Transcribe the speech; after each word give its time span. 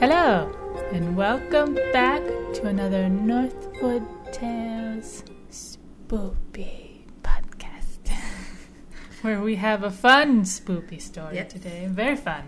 Hello, 0.00 0.52
and 0.92 1.16
welcome 1.16 1.74
back 1.92 2.22
to 2.54 2.66
another 2.66 3.08
Northwood 3.08 4.06
Tales 4.32 5.24
Spoopy 5.50 7.02
podcast, 7.22 8.10
where 9.22 9.40
we 9.40 9.56
have 9.56 9.82
a 9.82 9.90
fun 9.90 10.42
spoopy 10.42 11.00
story 11.00 11.36
Yes. 11.36 11.52
today. 11.52 11.86
Very 11.90 12.16
fun. 12.16 12.44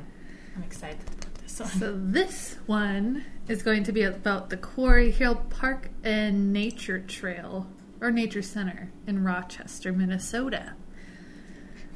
I'm 0.57 0.63
excited 0.63 1.01
about 1.01 1.35
this 1.37 1.59
one. 1.61 1.69
So 1.71 1.95
this 1.97 2.57
one 2.67 3.25
is 3.49 3.63
going 3.63 3.85
to 3.85 3.93
be 3.93 4.03
about 4.03 4.51
the 4.51 4.57
Quarry 4.57 5.11
Hill 5.11 5.37
Park 5.51 5.91
and 6.05 6.53
Nature 6.53 7.01
Trail 7.01 7.67
or 8.01 8.11
Nature 8.11 8.43
Center 8.43 8.93
in 9.07 9.25
Rochester, 9.25 9.93
Minnesota. 9.93 10.75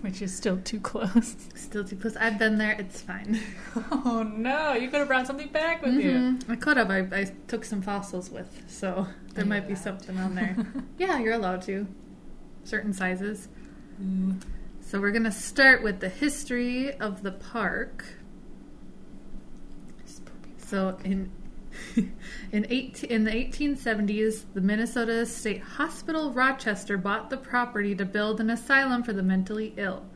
Which 0.04 0.20
is 0.20 0.36
still 0.36 0.58
too 0.58 0.80
close. 0.80 1.34
Still 1.54 1.82
too 1.82 1.96
close. 1.96 2.14
I've 2.16 2.38
been 2.38 2.58
there. 2.58 2.72
It's 2.72 3.00
fine. 3.00 3.40
Oh 3.90 4.22
no, 4.22 4.74
you 4.74 4.90
could 4.90 4.98
have 4.98 5.08
brought 5.08 5.26
something 5.26 5.48
back 5.48 5.80
with 5.82 5.94
you. 5.94 6.10
Mhm. 6.10 6.50
I 6.50 6.56
could 6.56 6.76
have. 6.76 6.90
I, 6.90 6.98
I 7.10 7.32
took 7.48 7.64
some 7.64 7.80
fossils 7.80 8.28
with, 8.28 8.64
so 8.66 9.06
there 9.32 9.44
I 9.44 9.48
might 9.48 9.66
be 9.66 9.72
that. 9.72 9.82
something 9.82 10.18
on 10.18 10.34
there. 10.34 10.56
yeah, 10.98 11.18
you're 11.18 11.32
allowed 11.32 11.62
to. 11.62 11.86
Certain 12.64 12.92
sizes. 12.92 13.48
Ooh. 14.02 14.34
So 14.82 15.00
we're 15.00 15.10
going 15.10 15.24
to 15.24 15.32
start 15.32 15.82
with 15.82 16.00
the 16.00 16.10
history 16.10 16.92
of 17.00 17.22
the 17.22 17.32
park. 17.32 18.04
So 20.58 20.98
in 21.02 21.30
in 22.52 22.66
18, 22.68 23.10
in 23.10 23.24
the 23.24 23.30
1870s, 23.30 24.44
the 24.54 24.60
Minnesota 24.60 25.26
State 25.26 25.60
Hospital 25.62 26.32
Rochester 26.32 26.96
bought 26.96 27.30
the 27.30 27.36
property 27.36 27.94
to 27.94 28.04
build 28.04 28.40
an 28.40 28.50
asylum 28.50 29.02
for 29.02 29.12
the 29.12 29.22
mentally 29.22 29.74
ill. 29.76 30.04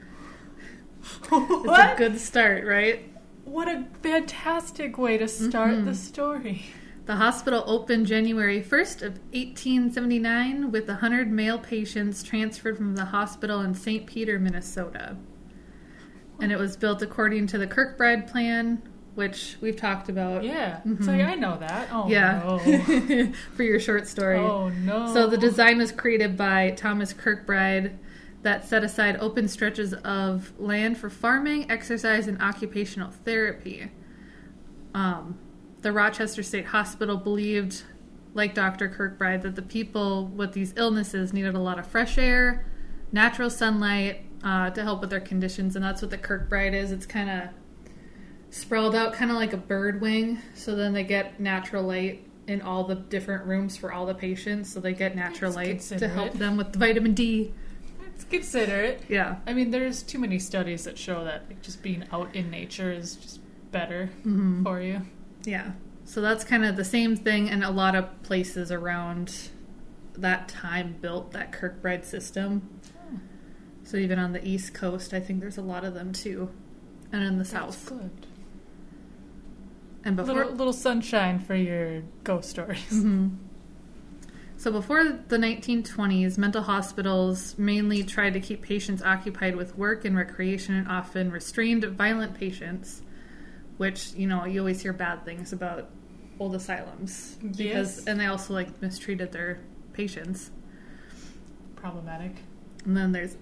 It's 1.32 1.32
a 1.32 1.94
good 1.96 2.18
start, 2.18 2.64
right? 2.66 3.10
What 3.44 3.68
a 3.68 3.84
fantastic 4.02 4.98
way 4.98 5.16
to 5.18 5.28
start 5.28 5.70
Mhm. 5.76 5.84
the 5.86 5.94
story. 5.94 6.66
The 7.06 7.16
hospital 7.16 7.64
opened 7.66 8.06
January 8.06 8.60
1st 8.60 9.00
of 9.02 9.18
1879 9.32 10.70
with 10.70 10.88
100 10.88 11.30
male 11.32 11.58
patients 11.58 12.22
transferred 12.22 12.76
from 12.76 12.96
the 12.96 13.06
hospital 13.06 13.60
in 13.62 13.72
St. 13.74 14.06
Peter, 14.06 14.38
Minnesota. 14.38 15.16
And 16.40 16.52
it 16.52 16.58
was 16.58 16.76
built 16.76 17.00
according 17.00 17.46
to 17.48 17.58
the 17.58 17.66
Kirkbride 17.66 18.30
plan, 18.30 18.82
which 19.18 19.56
we've 19.60 19.74
talked 19.74 20.08
about. 20.08 20.44
Yeah, 20.44 20.78
Mhm. 20.86 20.98
it's 21.00 21.08
like 21.08 21.20
I 21.20 21.34
know 21.34 21.58
that. 21.58 21.88
Oh 21.90 22.08
yeah. 22.08 22.40
no. 22.44 23.32
for 23.56 23.64
your 23.64 23.80
short 23.80 24.06
story. 24.06 24.38
Oh 24.38 24.68
no. 24.68 25.12
So 25.12 25.26
the 25.26 25.36
design 25.36 25.78
was 25.78 25.90
created 25.90 26.36
by 26.36 26.70
Thomas 26.76 27.12
Kirkbride 27.12 27.96
that 28.42 28.64
set 28.64 28.84
aside 28.84 29.16
open 29.18 29.48
stretches 29.48 29.92
of 29.92 30.52
land 30.60 30.98
for 30.98 31.10
farming, 31.10 31.68
exercise, 31.68 32.28
and 32.28 32.40
occupational 32.40 33.10
therapy. 33.24 33.90
Um, 34.94 35.36
the 35.82 35.90
Rochester 35.90 36.44
State 36.44 36.66
Hospital 36.66 37.16
believed, 37.16 37.82
like 38.34 38.54
Dr. 38.54 38.88
Kirkbride, 38.88 39.42
that 39.42 39.56
the 39.56 39.62
people 39.62 40.26
with 40.28 40.52
these 40.52 40.72
illnesses 40.76 41.32
needed 41.32 41.56
a 41.56 41.60
lot 41.60 41.80
of 41.80 41.88
fresh 41.88 42.18
air, 42.18 42.64
natural 43.10 43.50
sunlight 43.50 44.20
uh, 44.44 44.70
to 44.70 44.84
help 44.84 45.00
with 45.00 45.10
their 45.10 45.18
conditions, 45.20 45.74
and 45.74 45.84
that's 45.84 46.02
what 46.02 46.12
the 46.12 46.18
Kirkbride 46.18 46.72
is. 46.72 46.92
It's 46.92 47.06
kind 47.06 47.28
of 47.28 47.48
sprawled 48.50 48.94
out, 48.94 49.12
kind 49.12 49.30
of 49.30 49.36
like 49.36 49.52
a 49.52 49.58
bird 49.58 50.00
wing. 50.00 50.40
So 50.54 50.74
then 50.74 50.92
they 50.92 51.04
get 51.04 51.38
natural 51.40 51.82
light 51.84 52.24
in 52.46 52.62
all 52.62 52.84
the 52.84 52.94
different 52.94 53.44
rooms 53.46 53.76
for 53.76 53.92
all 53.92 54.06
the 54.06 54.14
patients, 54.14 54.72
so 54.72 54.80
they 54.80 54.94
get 54.94 55.14
natural 55.14 55.52
That's 55.52 55.90
light 55.90 55.98
to 55.98 56.08
help 56.08 56.32
them 56.34 56.56
with 56.56 56.72
the 56.72 56.78
vitamin 56.78 57.12
D. 57.14 57.52
Let's 58.00 58.24
consider 58.24 58.80
it. 58.80 59.02
Yeah. 59.08 59.36
I 59.46 59.52
mean, 59.52 59.70
there's 59.70 60.02
too 60.02 60.18
many 60.18 60.38
studies 60.38 60.84
that 60.84 60.96
show 60.98 61.24
that 61.24 61.44
like, 61.48 61.60
just 61.62 61.82
being 61.82 62.04
out 62.10 62.34
in 62.34 62.50
nature 62.50 62.90
is 62.90 63.16
just 63.16 63.40
better 63.70 64.06
hmm 64.22 64.62
for 64.64 64.80
you. 64.80 65.02
Yeah. 65.44 65.72
So 66.06 66.22
that's 66.22 66.42
kind 66.42 66.64
of 66.64 66.76
the 66.76 66.84
same 66.86 67.16
thing, 67.16 67.50
and 67.50 67.62
a 67.62 67.70
lot 67.70 67.94
of 67.94 68.22
places 68.22 68.72
around 68.72 69.50
that 70.16 70.48
time 70.48 70.96
built 71.02 71.32
that 71.32 71.52
Kirkbride 71.52 72.04
system. 72.06 72.68
Oh, 72.98 73.18
So 73.84 73.98
even 73.98 74.18
on 74.18 74.32
the 74.32 74.42
East 74.42 74.72
Coast, 74.72 75.12
I 75.12 75.20
think 75.20 75.40
there's 75.40 75.58
a 75.58 75.62
lot 75.62 75.84
of 75.84 75.92
them 75.92 76.14
too, 76.14 76.48
and 77.12 77.22
in 77.22 77.34
the 77.36 77.44
that's 77.44 77.50
South. 77.50 77.86
good. 77.90 78.26
And 80.08 80.16
before, 80.16 80.34
Little, 80.36 80.52
little 80.52 80.72
sunshine 80.72 81.38
for 81.38 81.54
your 81.54 82.02
ghost 82.24 82.48
stories. 82.48 82.80
Mhm. 82.90 83.36
So 84.56 84.72
before 84.72 85.04
the 85.28 85.36
1920s, 85.36 86.36
mental 86.36 86.62
hospitals 86.62 87.56
mainly 87.58 88.02
tried 88.02 88.32
to 88.32 88.40
keep 88.40 88.60
patients 88.62 89.02
occupied 89.02 89.54
with 89.54 89.76
work 89.78 90.04
and 90.04 90.16
recreation, 90.16 90.74
and 90.74 90.88
often 90.88 91.30
restrained 91.30 91.84
violent 91.84 92.34
patients. 92.34 93.02
Which 93.76 94.12
you 94.14 94.26
know 94.26 94.44
you 94.46 94.58
always 94.60 94.80
hear 94.82 94.92
bad 94.92 95.24
things 95.24 95.52
about 95.52 95.90
old 96.40 96.54
asylums 96.56 97.36
because, 97.40 97.98
Yes. 97.98 98.04
and 98.06 98.18
they 98.18 98.26
also 98.26 98.52
like 98.54 98.80
mistreated 98.82 99.30
their 99.30 99.58
patients. 99.92 100.50
Problematic. 101.76 102.32
And 102.84 102.96
then 102.96 103.12
there's, 103.12 103.36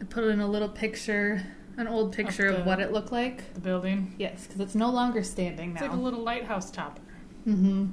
I 0.00 0.04
put 0.04 0.24
in 0.24 0.40
a 0.40 0.46
little 0.48 0.68
picture, 0.68 1.42
an 1.80 1.88
old 1.88 2.12
picture 2.12 2.48
of, 2.48 2.58
the- 2.58 2.62
what 2.64 2.80
it 2.80 2.92
looked 2.92 3.12
like. 3.12 3.54
The 3.54 3.60
building. 3.60 4.14
Yes, 4.18 4.46
because 4.46 4.60
it's 4.60 4.74
no 4.74 4.90
longer 4.90 5.22
standing 5.22 5.72
It's 5.72 5.80
now. 5.80 5.88
like 5.88 5.96
a 5.96 6.00
little 6.00 6.20
lighthouse 6.22 6.70
topper. 6.70 7.00
Mm-hmm. 7.46 7.86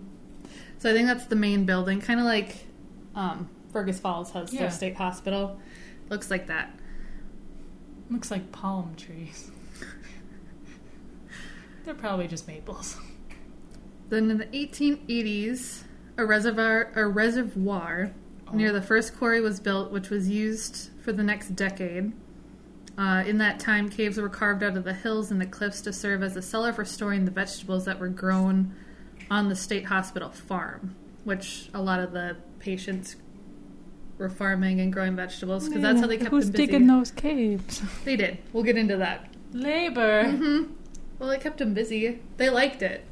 So 0.79 0.91
I 0.91 0.93
think 0.93 1.07
that's 1.07 1.25
the 1.25 1.35
main 1.35 1.65
building, 1.65 1.99
kind 2.01 2.19
of 2.19 2.25
like 2.25 2.65
um, 3.15 3.49
Fergus 3.73 3.99
Falls 3.99 4.31
has 4.31 4.53
Yeah. 4.53 4.61
their 4.61 4.71
state 4.71 4.95
hospital. 4.95 5.59
Looks 6.09 6.29
like 6.29 6.47
that. 6.47 6.77
Looks 8.09 8.31
like 8.31 8.51
palm 8.51 8.93
trees. 8.95 9.51
They're 11.83 11.93
probably 11.93 12.27
just 12.27 12.47
maples. 12.47 12.97
Then 14.09 14.29
in 14.31 14.37
the 14.37 14.45
1880s, 14.45 15.83
a 16.17 16.25
reservoir, 16.25 16.91
a 16.95 17.07
reservoir 17.07 18.11
near 18.53 18.69
Oh. 18.69 18.73
the 18.73 18.81
first 18.81 19.17
quarry 19.17 19.41
was 19.41 19.59
built, 19.59 19.91
which 19.91 20.09
was 20.09 20.29
used 20.29 20.89
for 21.01 21.11
the 21.11 21.23
next 21.23 21.55
decade. 21.55 22.13
Uh, 22.97 23.23
in 23.27 23.37
that 23.37 23.59
time, 23.59 23.89
caves 23.89 24.17
were 24.17 24.29
carved 24.29 24.63
out 24.63 24.75
of 24.75 24.83
the 24.83 24.93
hills 24.93 25.29
and 25.29 25.39
the 25.39 25.45
cliffs 25.45 25.81
to 25.81 25.93
serve 25.93 26.23
as 26.23 26.35
a 26.35 26.41
cellar 26.41 26.73
for 26.73 26.83
storing 26.83 27.25
the 27.25 27.31
vegetables 27.31 27.85
that 27.85 27.99
were 27.99 28.07
grown 28.07 28.73
on 29.29 29.49
the 29.49 29.55
state 29.55 29.85
hospital 29.85 30.29
farm, 30.29 30.95
which 31.23 31.69
a 31.73 31.81
lot 31.81 31.99
of 31.99 32.11
the 32.11 32.35
patients 32.59 33.15
were 34.17 34.29
farming 34.29 34.79
and 34.79 34.91
growing 34.91 35.15
vegetables 35.15 35.67
because 35.67 35.83
that's 35.83 35.99
how 35.99 36.07
they 36.07 36.17
kept 36.17 36.31
Who's 36.31 36.45
them 36.45 36.53
busy. 36.53 36.65
digging 36.65 36.87
those 36.87 37.11
caves? 37.11 37.83
They 38.03 38.15
did. 38.15 38.39
We'll 38.51 38.63
get 38.63 38.77
into 38.77 38.97
that. 38.97 39.31
Labor. 39.53 40.23
hmm 40.31 40.63
Well, 41.19 41.29
it 41.29 41.41
kept 41.41 41.59
them 41.59 41.75
busy. 41.75 42.19
They 42.37 42.49
liked 42.49 42.81
it. 42.81 43.05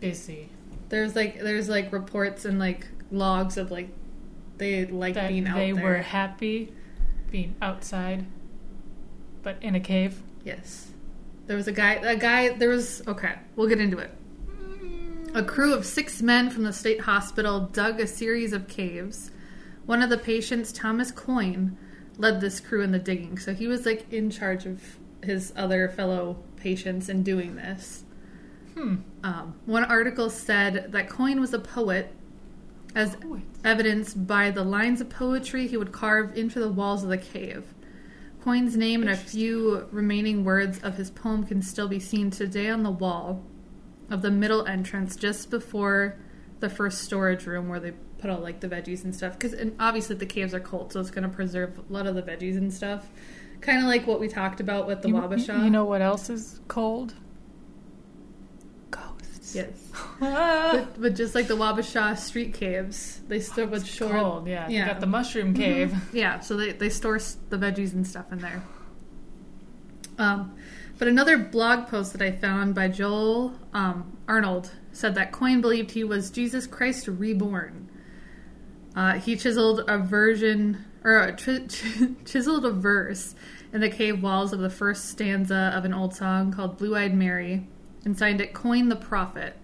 Busy. 0.00 0.48
There's 0.88 1.14
like 1.14 1.38
there's 1.40 1.68
like 1.68 1.92
reports 1.92 2.44
and 2.44 2.58
like 2.58 2.88
logs 3.12 3.56
of 3.56 3.70
like 3.70 3.90
they 4.56 4.86
like 4.86 5.14
That 5.14 5.28
being 5.28 5.46
out 5.46 5.56
they 5.56 5.70
there. 5.72 5.84
were 5.84 5.96
happy 5.98 6.72
being 7.30 7.54
outside, 7.62 8.26
but 9.42 9.56
in 9.62 9.74
a 9.74 9.80
cave. 9.80 10.22
yes. 10.44 10.88
There 11.46 11.56
was 11.56 11.66
a 11.66 11.72
guy. 11.72 11.94
A 11.94 12.16
guy. 12.16 12.50
There 12.50 12.68
was 12.68 13.02
okay. 13.08 13.36
We'll 13.56 13.68
get 13.68 13.80
into 13.80 13.96
it. 13.98 14.10
A 15.34 15.42
crew 15.42 15.72
of 15.72 15.86
six 15.86 16.20
men 16.20 16.50
from 16.50 16.64
the 16.64 16.72
state 16.72 17.00
hospital 17.00 17.60
dug 17.72 18.00
a 18.00 18.06
series 18.06 18.52
of 18.52 18.68
caves. 18.68 19.30
One 19.86 20.02
of 20.02 20.10
the 20.10 20.18
patients, 20.18 20.72
Thomas 20.72 21.10
Coyne, 21.10 21.76
led 22.18 22.40
this 22.40 22.60
crew 22.60 22.82
in 22.82 22.92
the 22.92 22.98
digging. 22.98 23.38
So 23.38 23.54
he 23.54 23.66
was 23.66 23.86
like 23.86 24.12
in 24.12 24.30
charge 24.30 24.66
of 24.66 24.98
his 25.22 25.52
other 25.56 25.88
fellow 25.88 26.36
patients 26.56 27.08
in 27.08 27.22
doing 27.22 27.56
this. 27.56 28.04
Hmm. 28.74 28.96
Um, 29.24 29.54
one 29.64 29.84
article 29.84 30.28
said 30.28 30.92
that 30.92 31.08
Coyne 31.08 31.40
was 31.40 31.54
a 31.54 31.58
poet, 31.58 32.14
as 32.94 33.16
Poet. 33.16 33.42
evidenced 33.64 34.26
by 34.26 34.50
the 34.50 34.64
lines 34.64 35.00
of 35.00 35.08
poetry 35.08 35.66
he 35.66 35.76
would 35.76 35.92
carve 35.92 36.36
into 36.36 36.60
the 36.60 36.68
walls 36.68 37.02
of 37.02 37.08
the 37.08 37.18
cave. 37.18 37.64
Coyne's 38.48 38.78
name 38.78 39.02
and 39.02 39.10
a 39.10 39.14
few 39.14 39.86
remaining 39.90 40.42
words 40.42 40.78
of 40.82 40.96
his 40.96 41.10
poem 41.10 41.44
can 41.44 41.60
still 41.60 41.86
be 41.86 42.00
seen 42.00 42.30
today 42.30 42.70
on 42.70 42.82
the 42.82 42.90
wall 42.90 43.44
of 44.08 44.22
the 44.22 44.30
middle 44.30 44.64
entrance 44.66 45.16
just 45.16 45.50
before 45.50 46.18
the 46.60 46.70
first 46.70 47.02
storage 47.02 47.44
room 47.44 47.68
where 47.68 47.78
they 47.78 47.90
put 48.16 48.30
all 48.30 48.38
like 48.38 48.60
the 48.60 48.66
veggies 48.66 49.04
and 49.04 49.14
stuff. 49.14 49.38
Because 49.38 49.54
obviously 49.78 50.16
the 50.16 50.24
caves 50.24 50.54
are 50.54 50.60
cold 50.60 50.94
so 50.94 50.98
it's 50.98 51.10
going 51.10 51.24
to 51.24 51.28
preserve 51.28 51.78
a 51.78 51.92
lot 51.92 52.06
of 52.06 52.14
the 52.14 52.22
veggies 52.22 52.56
and 52.56 52.72
stuff. 52.72 53.10
Kind 53.60 53.80
of 53.80 53.84
like 53.84 54.06
what 54.06 54.18
we 54.18 54.28
talked 54.28 54.60
about 54.60 54.86
with 54.86 55.02
the 55.02 55.08
you, 55.08 55.14
wabasha. 55.14 55.62
You 55.62 55.68
know 55.68 55.84
what 55.84 56.00
else 56.00 56.30
is 56.30 56.58
cold? 56.68 57.12
Yes 59.54 59.68
but, 60.20 61.00
but 61.00 61.14
just 61.14 61.34
like 61.34 61.46
the 61.48 61.56
wabasha 61.56 62.16
street 62.18 62.54
caves 62.54 63.20
they 63.28 63.40
still 63.40 63.66
would 63.68 63.86
store 63.86 64.10
cold. 64.10 64.46
Yeah. 64.48 64.68
You 64.68 64.84
got 64.84 65.00
the 65.00 65.06
mushroom 65.06 65.54
Mhm. 65.54 65.56
cave. 65.56 65.94
Yeah, 66.12 66.40
so 66.40 66.56
they, 66.56 66.72
they 66.72 66.88
store 66.90 67.18
the 67.48 67.56
veggies 67.56 67.92
and 67.92 68.06
stuff 68.06 68.30
in 68.32 68.38
there. 68.38 68.62
Um, 70.18 70.54
but 70.98 71.06
another 71.08 71.38
blog 71.38 71.86
post 71.88 72.12
that 72.12 72.22
I 72.22 72.32
found 72.32 72.74
by 72.74 72.88
Joel 72.88 73.54
um, 73.72 74.16
Arnold 74.26 74.70
said 74.92 75.14
that 75.14 75.30
Coyne 75.32 75.60
believed 75.60 75.92
he 75.92 76.02
was 76.04 76.30
Jesus 76.30 76.66
Christ 76.66 77.06
reborn. 77.06 77.88
Uh, 78.96 79.12
he 79.14 79.36
chiseled 79.36 79.84
a 79.88 79.98
version 79.98 80.84
or 81.04 81.20
a 81.20 81.36
tri- 81.36 81.66
chiseled 82.24 82.64
a 82.64 82.72
verse 82.72 83.36
in 83.72 83.80
the 83.80 83.88
cave 83.88 84.22
walls 84.22 84.52
of 84.52 84.58
the 84.58 84.70
first 84.70 85.08
stanza 85.08 85.72
of 85.74 85.84
an 85.84 85.94
old 85.94 86.14
song 86.16 86.52
called 86.52 86.76
Blue 86.78 86.96
Eyed 86.96 87.14
Mary 87.14 87.68
and 88.08 88.18
signed 88.18 88.40
it 88.40 88.54
Coyne 88.54 88.88
the 88.88 88.96
Prophet. 88.96 89.54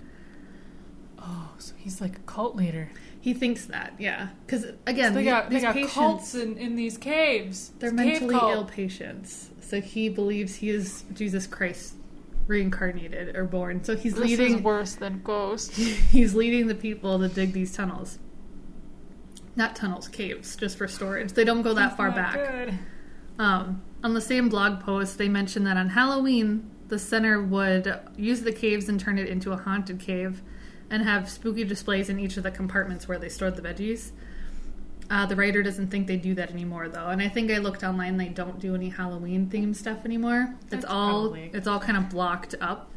Oh, 1.18 1.50
so 1.58 1.72
he's 1.78 1.98
like 2.00 2.16
a 2.16 2.20
cult 2.20 2.54
leader. 2.56 2.90
He 3.18 3.32
thinks 3.32 3.64
that, 3.66 3.94
yeah. 3.98 4.28
Because 4.44 4.66
again, 4.86 5.12
So 5.12 5.14
they 5.14 5.24
the- 5.24 5.30
got 5.30 5.48
they 5.50 5.60
got 5.60 5.72
patients, 5.74 5.94
cults 5.94 6.34
in, 6.34 6.58
in 6.58 6.76
these 6.76 6.98
caves. 6.98 7.72
they're 7.78 7.88
It's 7.88 7.96
mentally 7.96 8.34
ill 8.34 8.66
patients. 8.66 9.50
So 9.62 9.80
he 9.80 10.10
believes 10.10 10.56
he 10.56 10.68
is 10.68 11.04
Jesus 11.14 11.46
Christ 11.46 11.94
reincarnated 12.46 13.34
or 13.34 13.44
born. 13.44 13.82
So 13.82 13.96
he's 13.96 14.12
This 14.14 14.24
leading 14.24 14.62
worse 14.62 14.94
than 14.96 15.22
ghosts. 15.22 15.74
he's 15.76 16.34
leading 16.34 16.66
the 16.66 16.74
people 16.74 17.18
to 17.18 17.28
dig 17.28 17.54
these 17.54 17.74
tunnels. 17.74 18.18
Not 19.56 19.74
tunnels, 19.74 20.06
caves, 20.08 20.54
just 20.56 20.76
for 20.76 20.86
storage. 20.86 21.32
They 21.32 21.44
don't 21.44 21.62
go 21.62 21.72
that 21.72 21.80
That's 21.86 21.96
far 21.96 22.08
not 22.08 22.16
back. 22.34 22.74
Um, 23.38 23.82
on 24.02 24.12
the 24.12 24.20
same 24.20 24.50
blog 24.50 24.80
post, 24.80 25.16
they 25.16 25.30
mentioned 25.30 25.66
that 25.66 25.78
on 25.78 25.88
Halloween, 25.88 26.70
the 26.88 26.98
center 26.98 27.42
would 27.42 27.98
use 28.16 28.42
the 28.42 28.52
caves 28.52 28.88
and 28.88 28.98
turn 29.00 29.18
it 29.18 29.28
into 29.28 29.52
a 29.52 29.56
haunted 29.56 29.98
cave 30.00 30.42
and 30.90 31.02
have 31.02 31.28
spooky 31.30 31.64
displays 31.64 32.08
in 32.08 32.18
each 32.20 32.36
of 32.36 32.42
the 32.42 32.50
compartments 32.50 33.08
where 33.08 33.18
they 33.18 33.28
stored 33.28 33.56
the 33.56 33.62
veggies. 33.62 34.10
Uh, 35.10 35.26
the 35.26 35.36
writer 35.36 35.62
doesn't 35.62 35.88
think 35.88 36.06
they 36.06 36.16
do 36.16 36.34
that 36.34 36.50
anymore, 36.50 36.88
though, 36.88 37.08
and 37.08 37.20
I 37.20 37.28
think 37.28 37.50
I 37.50 37.58
looked 37.58 37.82
online. 37.84 38.16
They 38.16 38.28
don't 38.28 38.58
do 38.58 38.74
any 38.74 38.88
Halloween 38.88 39.48
themed 39.48 39.76
stuff 39.76 40.04
anymore. 40.04 40.54
That's 40.70 40.84
it's 40.84 40.92
all 40.92 41.28
probably- 41.30 41.50
it's 41.52 41.66
all 41.66 41.78
kind 41.80 41.98
of 41.98 42.08
blocked 42.10 42.54
up. 42.60 42.90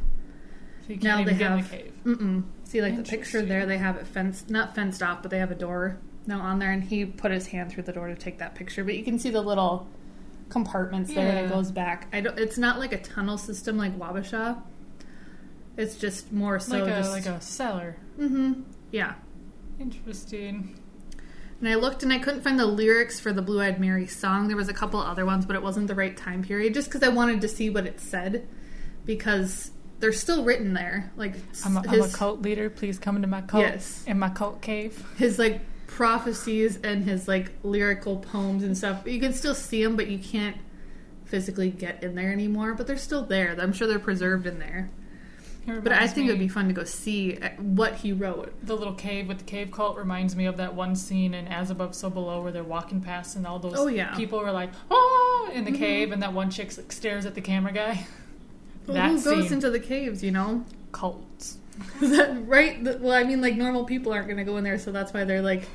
So 0.87 0.95
Now 1.01 1.23
they 1.23 1.33
have- 1.33 1.69
the. 1.69 2.43
See, 2.63 2.81
like 2.81 2.95
the 2.97 3.03
picture 3.03 3.41
there, 3.41 3.65
they 3.65 3.77
have 3.77 3.95
it 3.97 4.07
fenced, 4.07 4.49
not 4.49 4.73
fenced 4.75 5.01
off, 5.03 5.21
but 5.21 5.31
they 5.31 5.39
have 5.39 5.51
a 5.51 5.55
door 5.55 5.97
now 6.25 6.39
on 6.41 6.59
there, 6.59 6.71
and 6.71 6.83
he 6.83 7.05
put 7.05 7.31
his 7.31 7.47
hand 7.47 7.71
through 7.71 7.83
the 7.83 7.93
door 7.93 8.07
to 8.07 8.15
take 8.15 8.37
that 8.39 8.55
picture. 8.55 8.83
But 8.83 8.95
you 8.95 9.03
can 9.03 9.19
see 9.19 9.29
the 9.29 9.41
little 9.41 9.87
compartments 10.49 11.13
there, 11.13 11.27
and 11.27 11.45
it 11.45 11.49
goes 11.49 11.71
back. 11.71 12.07
I 12.13 12.21
don't. 12.21 12.37
It's 12.37 12.57
not 12.57 12.79
like 12.79 12.93
a 12.93 12.97
tunnel 13.01 13.37
system 13.37 13.77
like 13.77 13.97
Wabasha. 13.97 14.61
It's 15.77 15.95
just 15.95 16.31
more 16.31 16.59
so 16.59 16.79
like 16.79 16.91
a 16.91 16.97
just. 16.97 17.11
like 17.11 17.25
a 17.25 17.41
cellar. 17.41 17.97
hmm 18.17 18.61
Yeah. 18.91 19.15
Interesting. 19.79 20.79
And 21.59 21.69
I 21.69 21.75
looked 21.75 22.03
and 22.03 22.13
I 22.13 22.19
couldn't 22.19 22.41
find 22.41 22.59
the 22.59 22.65
lyrics 22.65 23.19
for 23.19 23.33
the 23.33 23.41
Blue 23.41 23.61
Eyed 23.61 23.79
Mary 23.79 24.05
song. 24.07 24.47
There 24.47 24.57
was 24.57 24.69
a 24.69 24.73
couple 24.73 24.99
other 24.99 25.25
ones, 25.25 25.45
but 25.45 25.55
it 25.55 25.61
wasn't 25.63 25.87
the 25.87 25.95
right 25.95 26.15
time 26.15 26.43
period. 26.43 26.73
Just 26.73 26.87
because 26.89 27.03
I 27.03 27.09
wanted 27.09 27.41
to 27.41 27.47
see 27.47 27.69
what 27.69 27.85
it 27.85 27.99
said, 27.99 28.47
because 29.05 29.71
they're 29.99 30.13
still 30.13 30.43
written 30.43 30.73
there. 30.73 31.11
Like 31.15 31.35
I'm 31.65 31.77
a, 31.77 31.83
I'm 31.87 32.01
a 32.01 32.09
cult 32.09 32.41
leader. 32.41 32.69
Please 32.69 32.99
come 32.99 33.15
into 33.15 33.27
my 33.27 33.41
cult. 33.41 33.63
Yes. 33.63 34.03
In 34.05 34.19
my 34.19 34.29
cult 34.29 34.61
cave. 34.61 35.03
his 35.17 35.39
like 35.39 35.61
prophecies 35.87 36.77
and 36.83 37.03
his 37.03 37.27
like 37.27 37.51
lyrical 37.63 38.17
poems 38.17 38.63
and 38.63 38.77
stuff. 38.77 39.07
You 39.07 39.19
can 39.19 39.33
still 39.33 39.55
see 39.55 39.83
them, 39.83 39.95
but 39.95 40.07
you 40.07 40.19
can't 40.19 40.57
physically 41.25 41.69
get 41.71 42.03
in 42.03 42.15
there 42.15 42.31
anymore. 42.31 42.73
But 42.73 42.87
they're 42.87 42.97
still 42.97 43.23
there. 43.23 43.55
I'm 43.59 43.73
sure 43.73 43.87
they're 43.87 43.97
preserved 43.99 44.45
in 44.45 44.59
there. 44.59 44.89
But 45.65 45.91
I 45.91 46.07
think 46.07 46.29
it 46.29 46.31
would 46.31 46.39
be 46.39 46.47
fun 46.47 46.67
to 46.69 46.73
go 46.73 46.85
see 46.85 47.37
uh, 47.39 47.49
what 47.57 47.95
he 47.95 48.13
wrote. 48.13 48.53
the 48.65 48.73
little 48.73 48.93
cave 48.93 49.27
with 49.27 49.39
the 49.39 49.43
cave 49.43 49.69
cult 49.69 49.97
reminds 49.97 50.33
me 50.33 50.45
of 50.45 50.55
that 50.57 50.73
one 50.75 50.95
scene 50.95 51.33
in 51.33 51.45
As 51.49 51.69
Above, 51.71 51.93
So 51.93 52.09
Below 52.09 52.41
where 52.41 52.53
they're 52.53 52.63
walking 52.63 53.01
past 53.01 53.35
and 53.35 53.45
all 53.45 53.59
those 53.59 53.73
Oh, 53.75 53.87
yeah. 53.87 54.15
people 54.15 54.39
are 54.39 54.53
like, 54.53 54.69
oh, 54.89 55.51
in 55.53 55.65
the 55.65 55.71
Mhm. 55.73 55.77
cave, 55.77 56.11
and 56.13 56.23
that 56.23 56.31
one 56.31 56.49
chick 56.51 56.71
stares 56.89 57.25
at 57.25 57.35
the 57.35 57.41
camera 57.41 57.73
guy. 57.73 58.07
Well, 58.85 58.95
that 58.95 59.09
who 59.11 59.21
goes 59.21 59.43
scene. 59.45 59.53
into 59.55 59.69
the 59.69 59.81
caves? 59.81 60.23
You 60.23 60.31
know, 60.31 60.63
Cults. 60.93 61.57
That- 62.01 62.43
right? 62.47 62.81
Well, 62.99 63.13
I 63.13 63.23
mean, 63.23 63.41
like 63.41 63.55
normal 63.55 63.85
people 63.85 64.11
aren't 64.13 64.27
going 64.27 64.37
to 64.37 64.43
go 64.43 64.57
in 64.57 64.63
there, 64.63 64.79
so 64.79 64.91
that's 64.91 65.13
why 65.13 65.23
they're 65.23 65.41
like, 65.41 65.67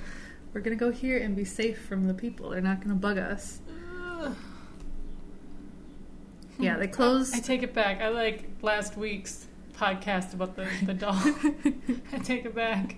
we're 0.52 0.60
going 0.60 0.76
to 0.76 0.84
go 0.84 0.90
here 0.92 1.18
and 1.18 1.34
be 1.34 1.44
safe 1.44 1.84
from 1.86 2.06
the 2.06 2.14
people. 2.14 2.50
They're 2.50 2.60
not 2.60 2.78
going 2.78 2.90
to 2.90 2.94
bug 2.94 3.18
us. 3.18 3.60
Ugh. 4.20 4.36
Yeah, 6.58 6.76
they 6.76 6.86
closed. 6.86 7.34
I 7.34 7.40
take 7.40 7.62
it 7.62 7.74
back. 7.74 8.00
I 8.00 8.08
like 8.08 8.48
last 8.60 8.96
week's 8.96 9.46
podcast 9.76 10.34
about 10.34 10.54
the, 10.54 10.68
the 10.84 10.94
doll. 10.94 11.14
I 12.12 12.18
take 12.18 12.44
it 12.44 12.54
back. 12.54 12.96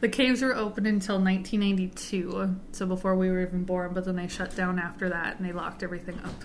The 0.00 0.08
caves 0.08 0.42
were 0.42 0.54
open 0.54 0.86
until 0.86 1.16
1992, 1.16 2.56
so 2.70 2.86
before 2.86 3.16
we 3.16 3.30
were 3.30 3.40
even 3.42 3.64
born, 3.64 3.92
but 3.94 4.04
then 4.04 4.14
they 4.14 4.28
shut 4.28 4.54
down 4.54 4.78
after 4.78 5.08
that 5.08 5.38
and 5.38 5.46
they 5.46 5.52
locked 5.52 5.82
everything 5.82 6.20
up. 6.20 6.44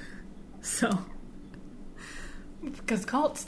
So, 0.61 1.05
Because 2.63 3.05
cults. 3.05 3.45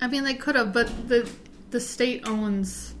I 0.00 0.06
mean, 0.08 0.24
they 0.24 0.34
could 0.34 0.54
have, 0.54 0.72
but 0.72 1.08
the 1.08 1.28
the 1.70 1.80
state 1.80 2.26
owns. 2.28 2.94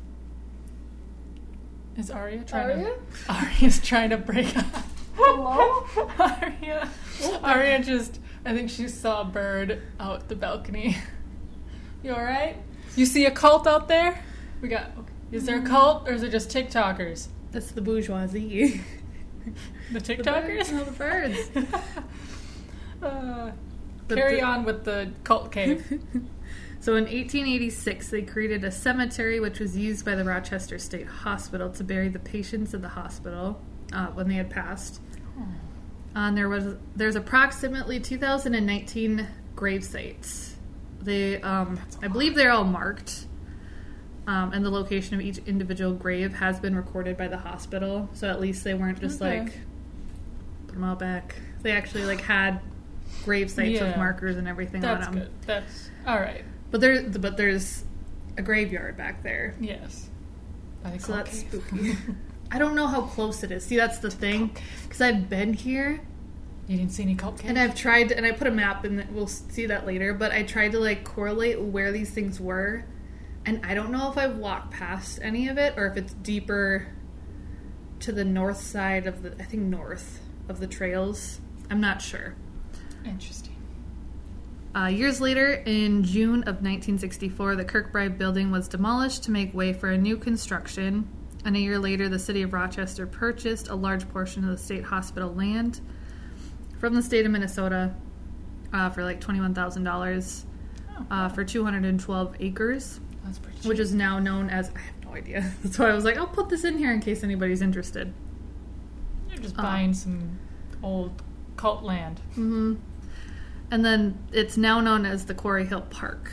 Is 1.96 2.10
Arya 2.10 2.44
trying 2.44 2.70
Arya? 2.78 2.94
to. 3.26 3.32
Arya's 3.32 3.80
trying 3.80 4.10
to 4.10 4.16
break 4.16 4.56
up. 4.56 4.66
Hello? 5.16 5.84
Arya. 6.18 6.88
Arya 7.42 7.82
just. 7.82 8.20
I 8.44 8.54
think 8.54 8.70
she 8.70 8.88
saw 8.88 9.22
a 9.22 9.24
bird 9.24 9.82
out 10.00 10.28
the 10.28 10.36
balcony. 10.36 10.96
You 12.00 12.12
alright? 12.12 12.56
You 12.94 13.04
see 13.06 13.26
a 13.26 13.30
cult 13.32 13.66
out 13.66 13.88
there? 13.88 14.22
We 14.62 14.68
got. 14.68 14.92
Is 15.32 15.46
there 15.46 15.58
a 15.58 15.62
cult 15.62 16.08
or 16.08 16.12
is 16.12 16.22
it 16.22 16.30
just 16.30 16.48
TikTokers? 16.48 17.26
That's 17.50 17.72
the 17.72 17.80
bourgeoisie. 17.80 18.80
The 19.92 19.98
The 19.98 20.14
TikTokers? 20.14 20.46
birds, 20.46 20.72
no, 20.72 20.84
the 20.84 20.90
birds. 20.92 21.50
Uh, 23.02 23.50
The 24.06 24.14
carry 24.14 24.40
bi- 24.40 24.46
on 24.46 24.64
with 24.64 24.84
the 24.84 25.10
cult 25.24 25.50
cave. 25.50 26.00
So 26.80 26.94
in 26.94 27.04
1886, 27.04 28.08
they 28.10 28.22
created 28.22 28.62
a 28.64 28.70
cemetery 28.70 29.40
which 29.40 29.58
was 29.58 29.76
used 29.76 30.04
by 30.04 30.14
the 30.14 30.24
Rochester 30.24 30.78
State 30.78 31.06
Hospital 31.08 31.70
to 31.72 31.82
bury 31.84 32.08
the 32.08 32.20
patients 32.20 32.72
of 32.72 32.82
the 32.82 32.88
hospital 32.88 33.60
uh, 33.92 34.06
when 34.08 34.28
they 34.28 34.36
had 34.36 34.48
passed. 34.50 35.00
And 36.14 36.36
there 36.36 36.48
was 36.48 36.74
there's 36.96 37.16
approximately 37.16 38.00
2,019 38.00 39.26
grave 39.54 39.84
sites. 39.84 40.56
They, 41.00 41.40
um, 41.42 41.78
I 42.02 42.08
believe, 42.08 42.34
they're 42.34 42.50
all 42.50 42.64
marked, 42.64 43.26
um, 44.26 44.52
and 44.52 44.64
the 44.64 44.70
location 44.70 45.14
of 45.14 45.20
each 45.20 45.38
individual 45.46 45.92
grave 45.92 46.34
has 46.34 46.58
been 46.58 46.74
recorded 46.74 47.16
by 47.16 47.28
the 47.28 47.36
hospital. 47.38 48.08
So 48.14 48.28
at 48.28 48.40
least 48.40 48.64
they 48.64 48.74
weren't 48.74 49.00
just 49.00 49.20
Okay. 49.22 49.40
like 49.40 49.52
put 50.66 50.74
them 50.74 50.84
all 50.84 50.96
back. 50.96 51.36
They 51.62 51.70
actually 51.72 52.04
like 52.04 52.20
had 52.20 52.60
grave 53.24 53.50
sites 53.50 53.80
with 53.80 53.96
markers 53.96 54.36
and 54.36 54.48
everything 54.48 54.80
That's 54.80 55.06
on 55.06 55.14
them. 55.14 55.22
good. 55.24 55.32
That's 55.46 55.90
alright. 56.06 56.44
But 56.70 56.80
there, 56.80 57.02
but 57.02 57.36
there's 57.36 57.84
a 58.36 58.42
graveyard 58.42 58.96
back 58.96 59.22
there, 59.22 59.54
Yes. 59.60 60.08
I 60.84 60.90
think 60.90 61.02
so 61.02 61.12
that's 61.12 61.42
cave. 61.42 61.48
spooky. 61.64 61.96
I 62.52 62.58
don't 62.58 62.74
know 62.74 62.86
how 62.86 63.02
close 63.02 63.42
it 63.42 63.50
is. 63.50 63.64
See, 63.64 63.76
that's 63.76 63.98
the 63.98 64.10
thing, 64.10 64.50
because 64.84 65.00
I've 65.00 65.28
been 65.28 65.52
here 65.54 66.00
You 66.66 66.76
didn't 66.78 66.92
see 66.92 67.02
any 67.02 67.14
cult 67.14 67.38
cave? 67.38 67.50
and 67.50 67.58
I've 67.58 67.74
tried, 67.74 68.12
and 68.12 68.24
I 68.24 68.32
put 68.32 68.46
a 68.46 68.50
map, 68.50 68.84
and 68.84 69.04
we'll 69.14 69.26
see 69.26 69.66
that 69.66 69.86
later. 69.86 70.14
But 70.14 70.32
I 70.32 70.42
tried 70.44 70.72
to 70.72 70.78
like 70.80 71.04
correlate 71.04 71.60
where 71.60 71.90
these 71.92 72.10
things 72.10 72.38
were, 72.40 72.84
and 73.44 73.64
I 73.66 73.74
don't 73.74 73.90
know 73.90 74.10
if 74.10 74.16
I've 74.18 74.36
walked 74.36 74.70
past 74.72 75.18
any 75.22 75.48
of 75.48 75.58
it 75.58 75.74
or 75.76 75.86
if 75.86 75.96
it's 75.96 76.12
deeper 76.14 76.86
to 78.00 78.12
the 78.12 78.24
north 78.24 78.60
side 78.60 79.06
of 79.06 79.22
the. 79.22 79.34
I 79.40 79.44
think 79.44 79.64
north 79.64 80.20
of 80.48 80.60
the 80.60 80.66
trails. 80.66 81.40
I'm 81.70 81.80
not 81.80 82.00
sure. 82.00 82.34
Interesting. 83.04 83.54
Uh, 84.74 84.86
years 84.86 85.20
later, 85.20 85.54
in 85.66 86.04
June 86.04 86.40
of 86.42 86.56
1964, 86.62 87.56
the 87.56 87.64
Kirkbride 87.64 88.18
building 88.18 88.50
was 88.50 88.68
demolished 88.68 89.22
to 89.24 89.30
make 89.30 89.52
way 89.54 89.72
for 89.72 89.90
a 89.90 89.98
new 89.98 90.16
construction. 90.16 91.08
And 91.44 91.56
a 91.56 91.58
year 91.58 91.78
later, 91.78 92.08
the 92.08 92.18
city 92.18 92.42
of 92.42 92.52
Rochester 92.52 93.06
purchased 93.06 93.68
a 93.68 93.74
large 93.74 94.08
portion 94.10 94.44
of 94.44 94.50
the 94.50 94.58
state 94.58 94.84
hospital 94.84 95.32
land 95.34 95.80
from 96.78 96.94
the 96.94 97.02
state 97.02 97.24
of 97.24 97.32
Minnesota 97.32 97.94
uh, 98.72 98.90
for 98.90 99.04
like 99.04 99.20
$21,000 99.20 100.44
Oh, 101.00 101.06
uh, 101.14 101.28
for 101.28 101.44
212 101.44 102.36
acres, 102.40 102.98
that's 103.24 103.38
pretty 103.38 103.58
cheap. 103.58 103.66
which 103.68 103.78
is 103.78 103.94
now 103.94 104.18
known 104.18 104.50
as. 104.50 104.70
I 104.74 104.80
have 104.80 105.04
no 105.04 105.12
idea. 105.14 105.52
That's 105.62 105.78
why 105.78 105.90
I 105.90 105.94
was 105.94 106.04
like, 106.04 106.16
I'll 106.18 106.26
put 106.26 106.48
this 106.48 106.64
in 106.64 106.76
here 106.76 106.90
in 106.92 106.98
case 107.00 107.22
anybody's 107.22 107.62
interested. 107.62 108.12
You're 109.30 109.38
just 109.38 109.56
uh, 109.58 109.62
buying 109.62 109.94
some 109.94 110.38
old 110.82 111.22
cult 111.56 111.84
land. 111.84 112.18
hmm 112.34 112.74
And 113.70 113.84
then 113.84 114.18
it's 114.32 114.56
now 114.56 114.80
known 114.80 115.04
as 115.04 115.26
the 115.26 115.34
Quarry 115.34 115.66
Hill 115.66 115.82
Park. 115.82 116.32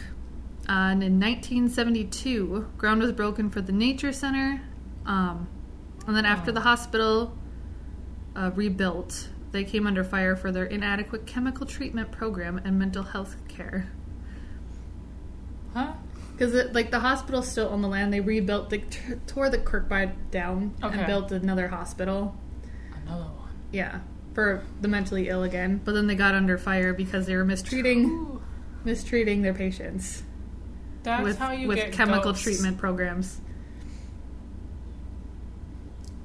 Uh, 0.67 0.71
and 0.93 1.03
in 1.03 1.19
1972, 1.19 2.71
ground 2.77 3.01
was 3.01 3.11
broken 3.11 3.49
for 3.49 3.61
the 3.61 3.71
Nature 3.73 4.11
Center. 4.13 4.61
Um, 5.05 5.47
and 6.07 6.15
then 6.15 6.25
after 6.25 6.51
Oh. 6.51 6.53
the 6.53 6.61
hospital 6.61 7.37
uh, 8.35 8.51
rebuilt, 8.55 9.29
they 9.51 9.63
came 9.63 9.85
under 9.87 10.03
fire 10.03 10.35
for 10.35 10.51
their 10.51 10.65
inadequate 10.65 11.25
chemical 11.25 11.65
treatment 11.65 12.11
program 12.11 12.59
and 12.63 12.77
mental 12.79 13.03
health 13.03 13.35
care. 13.47 13.87
Huh? 15.73 15.93
Because 16.31 16.53
like 16.73 16.91
the 16.91 16.99
hospital's 16.99 17.47
still 17.49 17.69
on 17.69 17.81
the 17.81 17.87
land, 17.87 18.11
they 18.11 18.19
rebuilt, 18.19 18.69
they 18.69 18.79
t- 18.79 18.99
tore 19.27 19.49
the 19.49 19.57
Kirkby 19.57 20.11
down 20.31 20.73
Okay. 20.83 20.97
and 20.97 21.07
built 21.07 21.31
another 21.31 21.67
hospital. 21.69 22.35
Another 23.05 23.23
one. 23.25 23.51
Yeah, 23.71 23.99
for 24.35 24.63
the 24.81 24.87
mentally 24.87 25.29
ill 25.29 25.41
again. 25.41 25.81
But 25.83 25.93
then 25.93 26.05
they 26.05 26.15
got 26.15 26.35
under 26.35 26.57
fire 26.59 26.93
because 26.93 27.25
they 27.25 27.35
were 27.35 27.45
mistreating 27.45 28.39
mistreating 28.83 29.41
their 29.41 29.53
patients 29.53 30.21
that's 31.01 31.23
with 31.23 31.39
how 31.39 31.51
you 31.51 31.67
with 31.67 31.77
get 31.77 31.91
chemical 31.93 32.33
treatment 32.33 32.77
programs. 32.77 33.41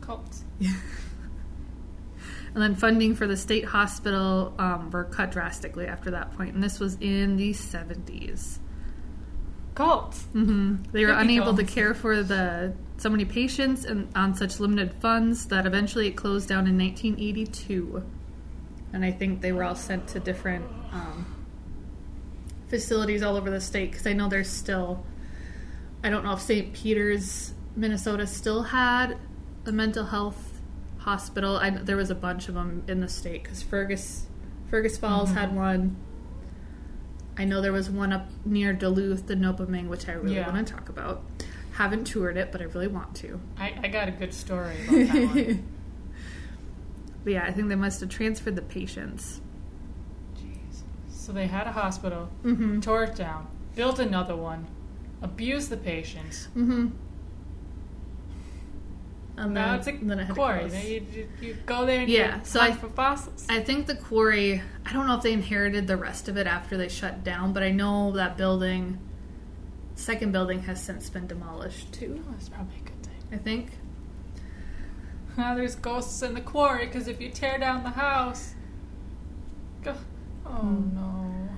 Cults. 0.03 0.45
Yeah. 0.59 0.75
And 2.53 2.61
then 2.61 2.75
funding 2.75 3.15
for 3.15 3.29
the 3.29 3.37
state 3.37 3.65
hospital 3.65 4.53
um, 4.59 4.91
were 4.91 5.05
cut 5.05 5.31
drastically 5.31 5.87
after 5.87 6.11
that 6.11 6.37
point, 6.37 6.53
and 6.53 6.61
this 6.61 6.81
was 6.81 6.99
in 7.01 7.37
the 7.37 7.53
seventies. 7.53 8.59
Cults. 9.81 10.25
hmm 10.33 10.77
They 10.93 11.05
were 11.07 11.13
unable 11.13 11.55
to 11.57 11.65
care 11.65 11.95
for 11.95 12.23
the 12.23 12.75
so 12.99 13.09
many 13.09 13.25
patients 13.25 13.85
and 13.87 14.09
on 14.15 14.35
such 14.35 14.61
limited 14.61 14.93
funds 15.01 15.47
that 15.47 15.65
eventually 15.65 16.07
it 16.09 16.17
closed 16.17 16.49
down 16.49 16.67
in 16.67 16.77
1982. 16.77 18.05
And 18.93 19.05
I 19.05 19.11
think 19.11 19.41
they 19.41 19.53
were 19.53 19.65
all 19.65 19.75
sent 19.75 20.09
to 20.09 20.21
different 20.21 20.67
um, 20.93 21.25
facilities 22.69 23.23
all 23.23 23.37
over 23.37 23.51
the 23.51 23.61
state 23.61 23.91
because 23.91 24.07
I 24.07 24.13
know 24.13 24.29
there's 24.29 24.51
still. 24.51 25.05
I 26.05 26.11
don't 26.11 26.25
know 26.25 26.33
if 26.33 26.41
St. 26.41 26.73
Peter's, 26.73 27.53
Minnesota, 27.77 28.27
still 28.27 28.63
had 28.63 29.17
a 29.67 29.73
mental 29.73 30.05
health 30.05 30.61
hospital. 30.99 31.57
I, 31.57 31.71
there 31.71 31.97
was 31.97 32.11
a 32.11 32.15
bunch 32.15 32.49
of 32.49 32.55
them 32.55 32.85
in 32.89 33.01
the 33.01 33.09
state 33.09 33.43
because 33.43 33.63
Fergus, 33.63 34.27
Fergus 34.69 34.99
Falls 34.99 35.31
had 35.31 35.55
one. 35.55 35.97
I 37.41 37.47
know 37.47 37.63
there 37.63 37.73
was 37.73 37.89
one 37.89 38.13
up 38.13 38.27
near 38.45 38.75
Duluth, 38.75 39.27
the 39.27 39.35
Nopeming, 39.35 39.89
which 39.89 40.07
I 40.09 40.13
really 40.13 40.35
Yeah. 40.37 40.53
want 40.53 40.67
to 40.67 40.75
talk 40.75 40.91
about. 40.91 41.23
Haven't 41.73 42.05
toured 42.05 42.37
it, 42.37 42.53
but 42.53 42.61
I 42.61 42.65
really 42.65 42.87
want 42.87 43.15
to. 43.17 43.41
I, 43.59 43.73
I 43.83 43.89
got 43.89 44.09
a 44.09 44.11
good 44.11 44.35
story 44.35 44.75
about 44.87 45.07
that 45.15 45.27
one. 45.29 45.69
But 47.25 47.33
yeah, 47.35 47.45
I 47.45 47.51
think 47.53 47.69
they 47.69 47.77
must 47.77 48.01
have 48.01 48.09
transferred 48.11 48.57
the 48.57 48.63
patients. 48.63 49.41
Jeez. 50.37 50.83
So 51.11 51.33
they 51.33 51.47
had 51.47 51.67
a 51.67 51.73
hospital, 51.73 52.29
Mm-hmm. 52.45 52.81
tore 52.81 53.05
it 53.05 53.15
down, 53.15 53.47
built 53.75 53.99
another 53.99 54.37
one, 54.37 54.67
abused 55.23 55.69
the 55.71 55.77
patients. 55.79 56.49
Mm-hmm. 56.57 56.89
And 59.41 59.55
now 59.55 59.71
then, 59.71 59.79
it's 59.79 59.89
a 59.89 60.05
then 60.05 60.19
it 60.21 60.25
had 60.27 60.37
quarry. 60.37 60.69
Now 60.69 60.81
you, 60.81 61.07
you, 61.13 61.29
you 61.41 61.57
go 61.67 61.87
there 61.87 62.01
and 62.01 62.09
Yeah, 62.11 62.37
you 62.37 62.41
so 62.45 62.61
I- 62.61 62.73
for 62.73 62.89
fossils. 62.91 63.47
I 63.49 63.61
think 63.61 63.87
the 63.87 63.95
quarry, 63.97 64.63
I 64.85 64.93
don't 64.93 65.07
know 65.07 65.17
if 65.17 65.23
they 65.23 65.33
inherited 65.33 65.87
the 65.87 65.97
rest 65.97 66.29
of 66.29 66.37
it 66.37 66.47
after 66.47 66.77
they 66.77 66.89
shut 66.89 67.25
down, 67.25 67.53
but 67.53 67.63
I 67.63 67.71
know 67.71 68.13
that 68.13 68.37
building, 68.37 68.99
second 69.95 70.33
building, 70.33 70.63
has 70.65 70.83
since 70.83 71.09
been 71.09 71.27
demolished 71.27 71.93
too, 71.93 72.23
Oh, 72.29 72.33
that's 72.33 72.49
probably 72.51 72.77
a 72.77 72.89
good 72.89 73.03
thing. 73.03 73.23
I 73.33 73.37
think. 73.39 73.71
Now 75.37 75.55
there's 75.55 75.75
ghosts 75.77 76.21
in 76.23 76.35
the 76.35 76.41
quarry 76.41 76.87
because 76.87 77.09
if 77.09 77.21
you 77.21 77.31
tear 77.31 77.57
down 77.59 77.83
the 77.83 77.91
house, 77.91 78.55
go. 79.83 79.95
Oh 80.45 80.51
Hmm. 80.51 80.95
no. 80.95 81.49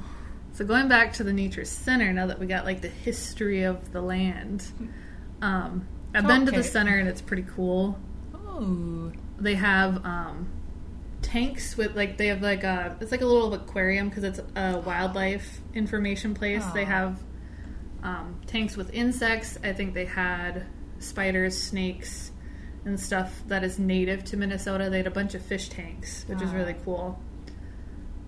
So 0.52 0.64
going 0.66 0.86
back 0.86 1.14
to 1.14 1.24
the 1.24 1.32
nature 1.32 1.64
center, 1.64 2.12
now 2.12 2.26
that 2.26 2.38
we 2.38 2.46
got 2.46 2.64
like 2.64 2.82
the 2.82 2.88
history 2.88 3.62
of 3.64 3.90
the 3.92 4.02
land, 4.02 4.66
um, 5.40 5.86
I've 6.14 6.26
been 6.26 6.46
to 6.46 6.52
the 6.52 6.62
center 6.62 6.98
and 6.98 7.08
it's 7.08 7.22
pretty 7.22 7.46
cool. 7.54 7.98
Oh. 8.34 9.12
They 9.38 9.54
have 9.54 10.04
um, 10.04 10.48
tanks 11.22 11.76
with 11.76 11.96
like 11.96 12.18
they 12.18 12.28
have 12.28 12.42
like 12.42 12.64
a 12.64 12.96
it's 13.00 13.10
like 13.10 13.22
a 13.22 13.26
little 13.26 13.52
aquarium 13.54 14.08
because 14.08 14.24
it's 14.24 14.40
a 14.54 14.78
wildlife 14.78 15.60
information 15.74 16.34
place. 16.34 16.64
They 16.66 16.84
have 16.84 17.20
um, 18.02 18.40
tanks 18.46 18.76
with 18.76 18.92
insects. 18.92 19.58
I 19.64 19.72
think 19.72 19.94
they 19.94 20.04
had 20.04 20.66
spiders, 20.98 21.60
snakes, 21.60 22.30
and 22.84 22.98
stuff 22.98 23.42
that 23.48 23.64
is 23.64 23.78
native 23.78 24.24
to 24.24 24.36
Minnesota. 24.36 24.90
They 24.90 24.98
had 24.98 25.06
a 25.06 25.12
bunch 25.12 25.34
of 25.34 25.42
fish 25.42 25.68
tanks, 25.68 26.24
which 26.26 26.42
is 26.42 26.50
really 26.52 26.76
cool. 26.84 27.18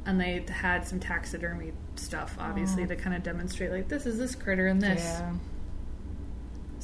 And 0.07 0.21
they 0.21 0.45
had 0.49 0.87
some 0.87 1.01
taxidermy 1.01 1.73
stuff, 1.97 2.37
obviously, 2.39 2.87
to 2.87 2.95
kind 2.97 3.17
of 3.17 3.23
demonstrate 3.23 3.71
like 3.71 3.89
this 3.89 4.07
is 4.07 4.19
this 4.19 4.35
critter 4.35 4.67
and 4.67 4.81
this. 4.81 5.03
Yeah. 5.03 5.33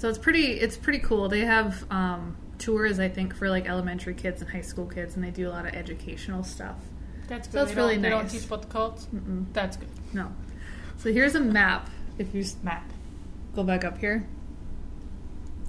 So 0.01 0.09
it's 0.09 0.17
pretty 0.17 0.53
it's 0.59 0.79
pretty 0.79 1.01
cool. 1.01 1.29
They 1.29 1.41
have 1.41 1.85
um, 1.91 2.35
tours 2.59 2.99
I 2.99 3.11
think 3.11 3.37
for 3.37 3.51
like 3.51 3.69
elementary 3.69 4.15
kids 4.15 4.41
and 4.41 4.51
high 4.51 4.63
school 4.63 4.87
kids, 4.87 5.15
and 5.15 5.23
they 5.23 5.31
do 5.31 5.47
a 5.47 5.51
lot 5.51 5.67
of 5.67 5.75
educational 5.75 6.43
stuff. 6.43 6.77
That's 7.29 7.47
good. 7.49 7.53
So 7.53 7.59
that's 7.59 7.71
they 7.73 7.77
don't, 7.77 8.01
They 8.01 8.09
don't 8.09 8.31
teach 8.31 8.47
about 8.47 8.63
the 8.63 8.69
cults. 8.69 9.09
Mm-mm. 9.15 9.45
That's 9.53 9.77
good. 9.77 9.91
No. 10.15 10.33
So 10.97 11.13
here's 11.13 11.35
a 11.35 11.41
map. 11.41 11.91
If 12.17 12.35
you 12.35 12.41
s- 12.41 12.57
Map. 12.63 12.91
go 13.55 13.63
back 13.63 13.85
up 13.85 13.99
here. 13.99 14.27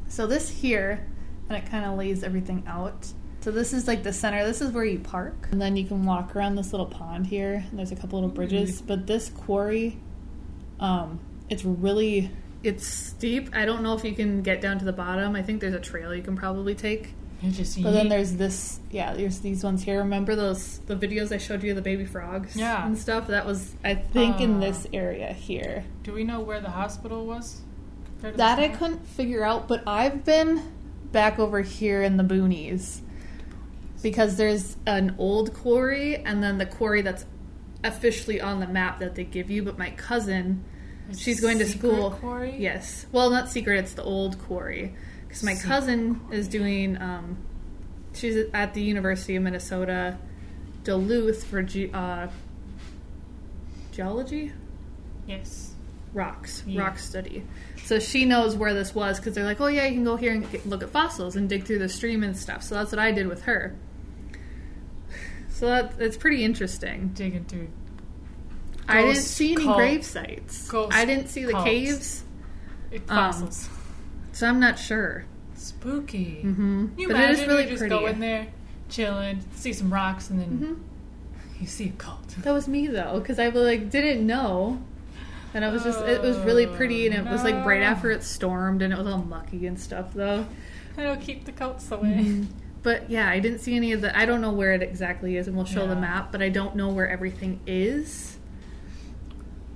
So 0.08 0.28
this 0.28 0.50
here, 0.50 1.06
and 1.50 1.58
it 1.58 1.70
kind 1.70 1.84
of 1.84 1.98
lays 1.98 2.24
everything 2.24 2.64
out. 2.68 3.08
So 3.42 3.52
this 3.52 3.74
is 3.74 3.86
like 3.86 4.04
the 4.04 4.14
center. 4.14 4.46
This 4.46 4.62
is 4.62 4.72
where 4.72 4.86
you 4.86 5.00
park, 5.00 5.50
and 5.52 5.62
then 5.62 5.76
you 5.76 5.84
can 5.84 6.06
walk 6.06 6.38
around 6.38 6.56
this 6.56 6.72
little 6.72 6.86
pond 6.86 7.28
here. 7.28 7.66
And 7.70 7.78
there's 7.78 7.92
a 7.92 7.98
couple 7.98 8.18
little 8.18 8.34
bridges, 8.34 8.82
but 8.82 9.08
this 9.08 9.28
quarry, 9.28 9.98
um, 10.80 11.20
it's 11.50 11.66
really 11.66 12.32
it's 12.64 12.86
steep. 12.86 13.50
I 13.54 13.66
don't 13.66 13.82
know 13.84 13.96
if 13.96 14.04
you 14.04 14.14
can 14.14 14.42
get 14.42 14.62
down 14.62 14.80
to 14.80 14.86
the 14.86 14.94
bottom. 14.94 15.36
I 15.36 15.42
think 15.44 15.62
there's 15.62 15.74
a 15.74 15.80
trail 15.80 16.14
you 16.14 16.22
can 16.22 16.36
probably 16.36 16.76
take. 16.76 17.14
You 17.42 17.50
just 17.52 17.82
But 17.82 17.92
then 17.92 18.08
there's 18.08 18.34
this, 18.36 18.80
yeah, 18.92 19.14
there's 19.16 19.40
these 19.40 19.64
ones 19.64 19.82
here. 19.84 19.98
Remember 20.00 20.36
those 20.36 20.78
the 20.86 20.96
videos 20.96 21.32
I 21.34 21.38
showed 21.38 21.64
you 21.64 21.72
of 21.72 21.76
the 21.76 21.82
baby 21.82 22.06
frogs 22.06 22.56
Yeah. 22.56 22.86
and 22.86 22.96
stuff? 22.96 23.28
That 23.28 23.48
was 23.48 23.74
I 23.84 23.96
think 23.96 24.40
in 24.40 24.58
Ah. 24.58 24.60
this 24.60 24.86
area 24.94 25.34
here. 25.34 25.84
Do 26.04 26.14
we 26.14 26.24
know 26.24 26.40
where 26.40 26.62
the 26.62 26.70
hospital 26.70 27.26
was? 27.26 27.62
That 28.22 28.60
I 28.60 28.68
couldn't 28.68 29.08
figure 29.08 29.44
out, 29.44 29.68
but 29.68 29.82
I've 29.88 30.24
been 30.24 30.62
back 31.12 31.40
over 31.40 31.62
here 31.64 32.04
in 32.04 32.18
the 32.18 32.24
boonies 32.24 33.02
because 34.04 34.38
there's 34.38 34.78
an 34.86 35.16
old 35.18 35.54
quarry 35.56 36.18
and 36.18 36.44
then 36.44 36.60
the 36.60 36.66
quarry 36.68 37.02
that's 37.02 37.26
officially 37.84 38.40
on 38.40 38.60
the 38.60 38.68
map 38.68 39.00
that 39.00 39.16
they 39.16 39.24
give 39.24 39.50
you. 39.50 39.64
But 39.64 39.80
my 39.80 39.90
cousin, 39.92 40.64
She's 41.18 41.40
going 41.42 41.60
to 41.60 41.66
school. 41.68 42.12
Quarry? 42.12 42.56
Yes, 42.58 43.06
well, 43.12 43.30
not 43.30 43.50
secret. 43.50 43.80
It's 43.80 43.94
the 43.94 44.04
old 44.04 44.40
quarry 44.40 44.94
because 45.28 45.44
my 45.44 45.54
Secret 45.54 45.70
cousin 45.70 46.22
is 46.32 46.48
doing. 46.48 46.98
Um, 47.02 47.38
she's 48.14 48.36
at 48.54 48.74
the 48.74 48.82
University 48.82 49.36
of 49.36 49.44
Minnesota, 49.44 50.18
Duluth 50.84 51.44
for 51.46 51.64
ge- 51.64 51.90
uh, 51.94 52.28
geology 53.92 54.52
Yes. 55.28 55.74
rocks, 56.14 56.64
Yeah. 56.66 56.82
rock 56.82 57.00
study. 57.00 57.44
So 57.86 58.00
she 58.00 58.26
knows 58.26 58.56
where 58.56 58.74
this 58.74 58.94
was 58.96 59.18
because 59.20 59.34
they're 59.36 59.46
like, 59.46 59.60
oh 59.62 59.68
yeah, 59.68 59.86
you 59.86 59.96
can 59.96 60.04
go 60.04 60.16
here 60.16 60.34
and 60.34 60.50
get, 60.52 60.68
look 60.68 60.84
at 60.84 60.90
fossils 60.90 61.36
and 61.36 61.48
dig 61.50 61.66
through 61.66 61.80
the 61.80 61.90
stream 61.90 62.24
and 62.24 62.36
stuff. 62.38 62.64
So 62.64 62.76
that's 62.76 62.92
what 62.92 63.00
I 63.00 63.12
did 63.12 63.28
with 63.28 63.44
her. 63.44 63.76
So 65.50 65.68
that 65.68 65.94
it's 66.00 66.18
pretty 66.18 66.44
interesting. 66.44 67.12
Digging 67.14 67.46
through. 67.46 67.68
I 68.88 69.02
didn't 69.04 69.18
see 69.18 69.54
any 69.54 69.64
cult- 69.64 69.78
grave 69.78 70.04
sites. 70.06 70.70
I 70.92 71.06
didn't 71.06 71.28
see 71.28 71.44
the 71.46 71.52
cults. 71.54 71.66
caves, 71.70 72.24
it- 72.92 73.02
Um, 73.10 73.32
Fossils. 73.32 73.70
so 74.34 74.48
I'm 74.48 74.60
not 74.60 74.78
sure. 74.80 75.26
Spooky. 75.56 76.42
hmm 76.42 76.88
You 76.98 77.08
but 77.08 77.16
imagine 77.16 77.36
it 77.36 77.42
is 77.44 77.48
really 77.48 77.64
you 77.64 77.70
just 77.70 77.80
pretty. 77.80 77.96
go 77.96 78.06
in 78.08 78.20
there, 78.20 78.48
chilling, 78.90 79.42
see 79.56 79.74
some 79.74 79.94
rocks, 79.94 80.30
and 80.30 80.40
then 80.40 80.48
hmm 80.48 80.74
you 81.62 81.68
see 81.68 81.90
a 81.90 81.92
cult. 81.92 82.28
That 82.42 82.54
was 82.54 82.68
me 82.68 82.88
though, 82.88 83.20
because 83.20 83.38
I 83.38 83.50
like 83.50 83.92
didn't 83.92 84.26
know, 84.26 84.82
and 85.54 85.64
I 85.64 85.70
was 85.70 85.84
just 85.84 86.02
it 86.06 86.22
was 86.22 86.38
really 86.40 86.66
pretty, 86.66 87.06
and 87.08 87.16
it 87.16 87.32
was 87.32 87.44
like 87.44 87.64
right 87.66 87.84
after 87.84 88.10
it 88.10 88.24
stormed, 88.24 88.82
and 88.82 88.92
it 88.92 88.98
was 88.98 89.06
all 89.08 89.20
mucky 89.20 89.68
and 89.68 89.80
stuff 89.80 90.14
though. 90.14 90.46
I 90.98 91.04
don't 91.04 91.22
keep 91.22 91.46
the 91.46 91.52
cults 91.52 91.90
away. 91.92 92.10
Mhm. 92.26 92.48
But 92.84 93.12
yeah, 93.12 93.30
I 93.30 93.40
didn't 93.40 93.60
see 93.60 93.76
any 93.76 93.92
of 93.92 94.02
the. 94.02 94.18
I 94.18 94.26
don't 94.26 94.42
know 94.42 94.52
where 94.52 94.74
it 94.74 94.82
exactly 94.82 95.38
is, 95.38 95.48
and 95.48 95.56
we'll 95.56 95.66
show 95.68 95.86
the 95.86 95.96
map, 95.96 96.32
but 96.32 96.42
I 96.42 96.50
don't 96.50 96.76
know 96.76 96.90
where 96.90 97.08
everything 97.08 97.60
is. 97.68 98.40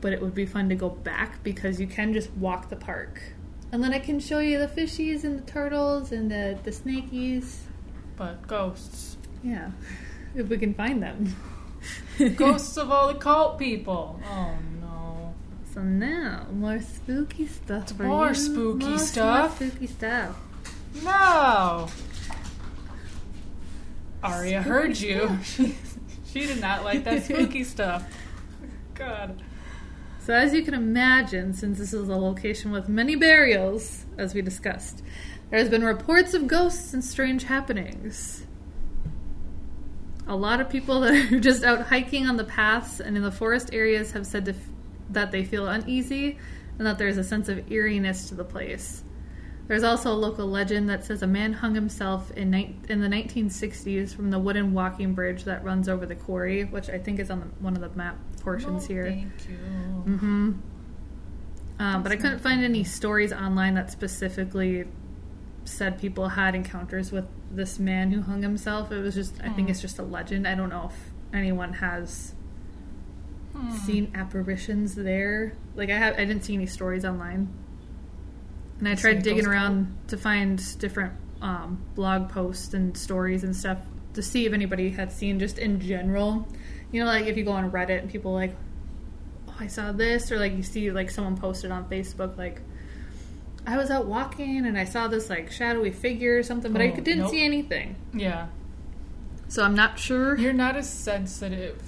But 0.01 0.13
it 0.13 0.21
would 0.21 0.35
be 0.35 0.45
fun 0.45 0.69
to 0.69 0.75
go 0.75 0.89
back 0.89 1.43
because 1.43 1.79
you 1.79 1.87
can 1.87 2.13
just 2.13 2.31
walk 2.33 2.69
the 2.69 2.75
park. 2.75 3.21
And 3.71 3.83
then 3.83 3.93
I 3.93 3.99
can 3.99 4.19
show 4.19 4.39
you 4.39 4.59
the 4.59 4.67
fishies 4.67 5.23
and 5.23 5.39
the 5.39 5.51
turtles 5.51 6.11
and 6.11 6.29
the, 6.29 6.57
the 6.63 6.71
snakies. 6.71 7.57
But 8.15 8.47
ghosts. 8.47 9.17
Yeah, 9.43 9.71
if 10.35 10.47
we 10.47 10.57
can 10.57 10.73
find 10.73 11.01
them. 11.01 11.35
Ghosts 12.35 12.77
of 12.77 12.89
all 12.91 13.09
the 13.13 13.19
cult 13.19 13.59
people. 13.59 14.19
Oh 14.27 14.53
no. 14.81 15.33
So 15.73 15.81
now, 15.83 16.47
more 16.51 16.81
spooky 16.81 17.45
stuff. 17.47 17.91
for 17.91 18.03
More 18.03 18.29
you. 18.29 18.33
spooky 18.35 18.85
More 18.87 18.97
stuff. 18.97 19.55
spooky 19.57 19.87
stuff. 19.87 20.35
No! 21.03 21.87
Aria 24.23 24.61
heard 24.61 24.97
you. 24.97 25.37
She, 25.43 25.75
she 26.25 26.47
did 26.47 26.61
not 26.61 26.83
like 26.83 27.03
that 27.03 27.23
spooky 27.23 27.63
stuff. 27.63 28.03
God. 28.95 29.41
So, 30.25 30.33
as 30.33 30.55
you 30.55 30.63
can 30.63 30.73
imagine, 30.73 31.53
since 31.53 31.77
this 31.77 31.93
is 31.93 32.09
a 32.09 32.15
location 32.15 32.71
with 32.71 32.89
many 32.89 33.15
burials, 33.15 34.05
as 34.17 34.33
we 34.33 34.41
discussed, 34.41 35.03
there 35.51 35.59
has 35.59 35.69
been 35.69 35.83
reports 35.83 36.33
of 36.33 36.47
ghosts 36.47 36.95
and 36.95 37.05
strange 37.05 37.43
happenings. 37.43 38.43
A 40.25 40.35
lot 40.35 40.59
of 40.59 40.67
people 40.67 40.99
that 41.01 41.31
are 41.31 41.39
just 41.39 41.63
out 41.63 41.83
hiking 41.83 42.25
on 42.25 42.37
the 42.37 42.43
paths 42.43 42.99
and 42.99 43.15
in 43.15 43.21
the 43.21 43.31
forest 43.31 43.69
areas 43.71 44.13
have 44.13 44.25
said 44.25 44.49
f- 44.49 44.55
that 45.11 45.31
they 45.31 45.45
feel 45.45 45.67
uneasy 45.67 46.39
and 46.79 46.87
that 46.87 46.97
there's 46.97 47.19
a 47.19 47.23
sense 47.23 47.47
of 47.47 47.71
eeriness 47.71 48.27
to 48.29 48.33
the 48.33 48.43
place. 48.43 49.03
There's 49.67 49.83
also 49.83 50.11
a 50.11 50.17
local 50.17 50.47
legend 50.47 50.89
that 50.89 51.05
says 51.05 51.21
a 51.21 51.27
man 51.27 51.53
hung 51.53 51.75
himself 51.75 52.31
in, 52.31 52.49
ni- 52.49 52.75
in 52.89 52.99
the 52.99 53.07
1960s 53.09 54.15
from 54.15 54.31
the 54.31 54.39
wooden 54.39 54.73
walking 54.73 55.13
bridge 55.13 55.43
that 55.43 55.63
runs 55.63 55.87
over 55.87 56.07
the 56.07 56.15
quarry, 56.15 56.63
which 56.63 56.89
I 56.89 56.97
think 56.97 57.19
is 57.19 57.29
on 57.29 57.41
the, 57.41 57.45
one 57.59 57.75
of 57.75 57.81
the 57.81 57.95
map 57.95 58.17
portions 58.45 58.85
Oh, 58.85 58.87
here. 58.87 59.05
Thank 59.05 59.49
you. 59.49 59.57
Mm-hmm. 60.13 60.51
Um, 61.79 62.03
but 62.03 62.11
I 62.11 62.15
couldn't 62.15 62.39
find 62.39 62.63
any 62.63 62.83
stories 62.85 63.33
online 63.33 63.73
that 63.73 63.91
specifically 63.91 64.85
said 65.65 65.99
people 65.99 66.29
had 66.29 66.53
encounters 66.55 67.11
with 67.11 67.25
this 67.51 67.79
man 67.79 68.11
who 68.11 68.21
hung 68.21 68.43
himself. 68.43 68.91
It 68.91 69.01
was 69.01 69.15
just, 69.15 69.35
I 69.41 69.49
think 69.49 69.67
Hmm. 69.67 69.71
it's 69.71 69.81
just 69.81 69.97
a 69.99 70.03
legend. 70.03 70.47
I 70.47 70.53
don't 70.55 70.69
know 70.69 70.91
if 70.93 71.11
anyone 71.33 71.73
has 71.73 72.33
Hmm. 73.53 73.71
seen 73.71 74.11
apparitions 74.13 74.95
there. 74.95 75.53
Like 75.75 75.89
I 75.89 75.97
have, 75.97 76.13
I 76.15 76.25
didn't 76.25 76.43
see 76.43 76.53
any 76.53 76.67
stories 76.67 77.03
online, 77.03 77.49
and 78.79 78.87
I 78.87 78.95
tried 78.95 79.23
digging 79.23 79.47
around 79.47 79.97
to 80.07 80.17
find 80.17 80.61
different 80.79 81.13
um, 81.41 81.81
blog 81.95 82.29
posts 82.29 82.73
and 82.73 82.95
stories 82.97 83.43
and 83.43 83.55
stuff 83.55 83.79
to 84.13 84.21
see 84.21 84.45
if 84.45 84.53
anybody 84.53 84.89
had 84.91 85.11
seen 85.11 85.39
just 85.39 85.57
in 85.59 85.79
general. 85.79 86.47
You 86.95 87.01
know, 87.03 87.07
like 87.07 87.25
if 87.25 87.35
you 87.35 87.43
go 87.43 87.51
on 87.51 87.69
Reddit 87.71 87.99
and 87.99 88.09
people 88.09 88.31
like, 88.33 88.55
oh, 89.49 89.55
I 89.59 89.67
saw 89.67 89.91
this, 89.91 90.31
or 90.31 90.39
like 90.39 90.53
you 90.55 90.63
see 90.63 90.91
like 90.91 91.09
someone 91.09 91.35
posted 91.37 91.71
on 91.71 91.89
Facebook 91.89 92.37
like. 92.37 92.61
I 93.67 93.77
was 93.77 93.89
out 93.89 94.05
walking 94.05 94.65
and 94.67 94.77
I 94.77 94.85
saw 94.85 95.07
this 95.07 95.27
like 95.29 95.51
shadowy 95.51 95.89
figure 95.91 96.37
or 96.37 96.43
something, 96.43 96.71
but 96.71 96.81
I 96.83 96.89
Oh, 96.91 96.95
didn't 96.95 97.17
nope. 97.23 97.31
see 97.31 97.43
anything. 97.43 97.95
Yeah. 98.13 98.47
So 99.47 99.63
I'm 99.63 99.73
not 99.73 99.97
sure. 99.97 100.37
You're 100.37 100.53
not 100.53 100.75
as 100.77 100.87
sensitive 100.87 101.81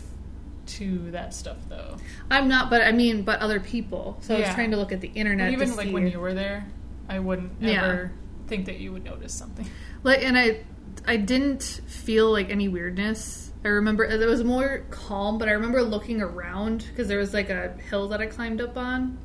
to 0.65 1.11
that 1.11 1.35
stuff 1.35 1.57
though. 1.69 1.97
I'm 2.31 2.47
not, 2.47 2.71
but 2.71 2.81
I 2.81 2.91
mean, 2.91 3.21
but 3.21 3.39
other 3.41 3.59
people. 3.59 4.17
So 4.21 4.35
I 4.35 4.39
was 4.39 4.49
trying 4.55 4.71
to 4.71 4.77
look 4.77 4.91
at 4.91 5.01
the 5.01 5.09
internet. 5.13 5.53
Even 5.53 5.69
to 5.69 5.75
like 5.75 5.87
see. 5.87 5.93
when 5.93 6.07
you 6.07 6.19
were 6.19 6.33
there, 6.33 6.65
I 7.07 7.19
wouldn't 7.19 7.51
Yeah. 7.61 7.85
ever 7.85 8.11
think 8.47 8.65
that 8.65 8.79
you 8.79 8.91
would 8.91 9.03
notice 9.05 9.33
something. 9.35 9.69
like, 10.03 10.23
and 10.23 10.35
I, 10.37 10.61
I 11.05 11.15
didn't 11.17 11.61
feel 11.85 12.31
like 12.31 12.49
any 12.49 12.67
weirdness. 12.67 13.46
I 13.65 13.69
remember 13.69 14.03
it 14.05 14.25
was 14.27 14.43
more 14.43 14.83
calm, 14.91 15.37
but 15.37 15.49
I 15.49 15.53
remember 15.53 15.81
looking 15.81 16.21
around 16.21 16.85
because 16.89 17.07
there 17.07 17.17
was 17.17 17.33
like 17.33 17.49
a 17.49 17.73
hill 17.89 18.07
that 18.09 18.21
I 18.21 18.27
climbed 18.27 18.61
up 18.61 18.77
on, 18.77 19.17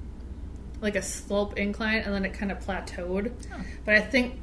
like 0.80 0.96
a 0.96 1.02
slope 1.02 1.58
incline, 1.58 1.98
and 1.98 2.12
then 2.14 2.24
it 2.24 2.32
kind 2.32 2.50
of 2.50 2.58
plateaued. 2.58 3.32
Oh. 3.52 3.60
But 3.84 3.94
I 3.94 4.00
think 4.00 4.40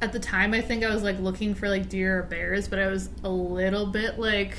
at 0.00 0.12
the 0.12 0.20
time, 0.20 0.54
I 0.54 0.60
think 0.60 0.84
I 0.84 0.92
was 0.92 1.02
like 1.02 1.18
looking 1.18 1.54
for 1.54 1.68
like 1.68 1.88
deer 1.88 2.20
or 2.20 2.22
bears, 2.22 2.68
but 2.68 2.78
I 2.78 2.86
was 2.86 3.10
a 3.22 3.28
little 3.28 3.86
bit 3.86 4.18
like 4.18 4.56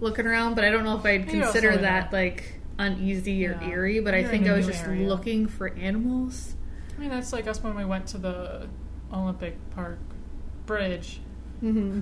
looking 0.00 0.26
around. 0.26 0.54
But 0.54 0.64
I 0.64 0.70
don't 0.70 0.84
know 0.84 0.96
if 0.96 1.04
I'd 1.04 1.22
I 1.22 1.30
consider 1.30 1.70
only 1.70 1.82
that 1.82 2.12
like 2.12 2.60
uneasy 2.78 3.46
or 3.46 3.58
Yeah. 3.60 3.68
eerie. 3.68 4.00
But 4.00 4.14
I 4.14 4.18
You're 4.18 4.28
think 4.30 4.46
I 4.48 4.56
was 4.56 4.66
just 4.66 4.84
area. 4.84 5.06
looking 5.08 5.46
for 5.46 5.68
animals. 5.68 6.54
I 6.96 7.00
mean, 7.00 7.10
that's 7.10 7.32
like 7.32 7.46
us 7.46 7.62
when 7.62 7.74
we 7.76 7.84
went 7.84 8.06
to 8.08 8.18
the 8.18 8.68
Olympic 9.12 9.56
Park 9.70 9.98
bridge. 10.64 11.20
Mm-hmm. 11.62 12.00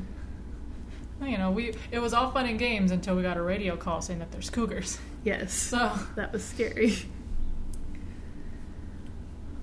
You 1.27 1.39
know, 1.39 1.51
we 1.51 1.75
it 1.91 1.99
was 2.01 2.13
all 2.15 2.31
fun 2.31 2.47
and 2.47 2.59
games 2.59 2.91
until 2.91 3.17
we 3.17 3.23
got 3.23 3.37
a 3.37 3.43
radio 3.43 3.77
call 3.77 4.01
saying 4.03 4.19
that 4.21 4.31
there's 4.33 4.51
cougars. 4.51 4.99
Yes. 5.25 5.53
So 5.53 5.93
That 6.17 6.33
was 6.33 6.45
scary. 6.45 6.95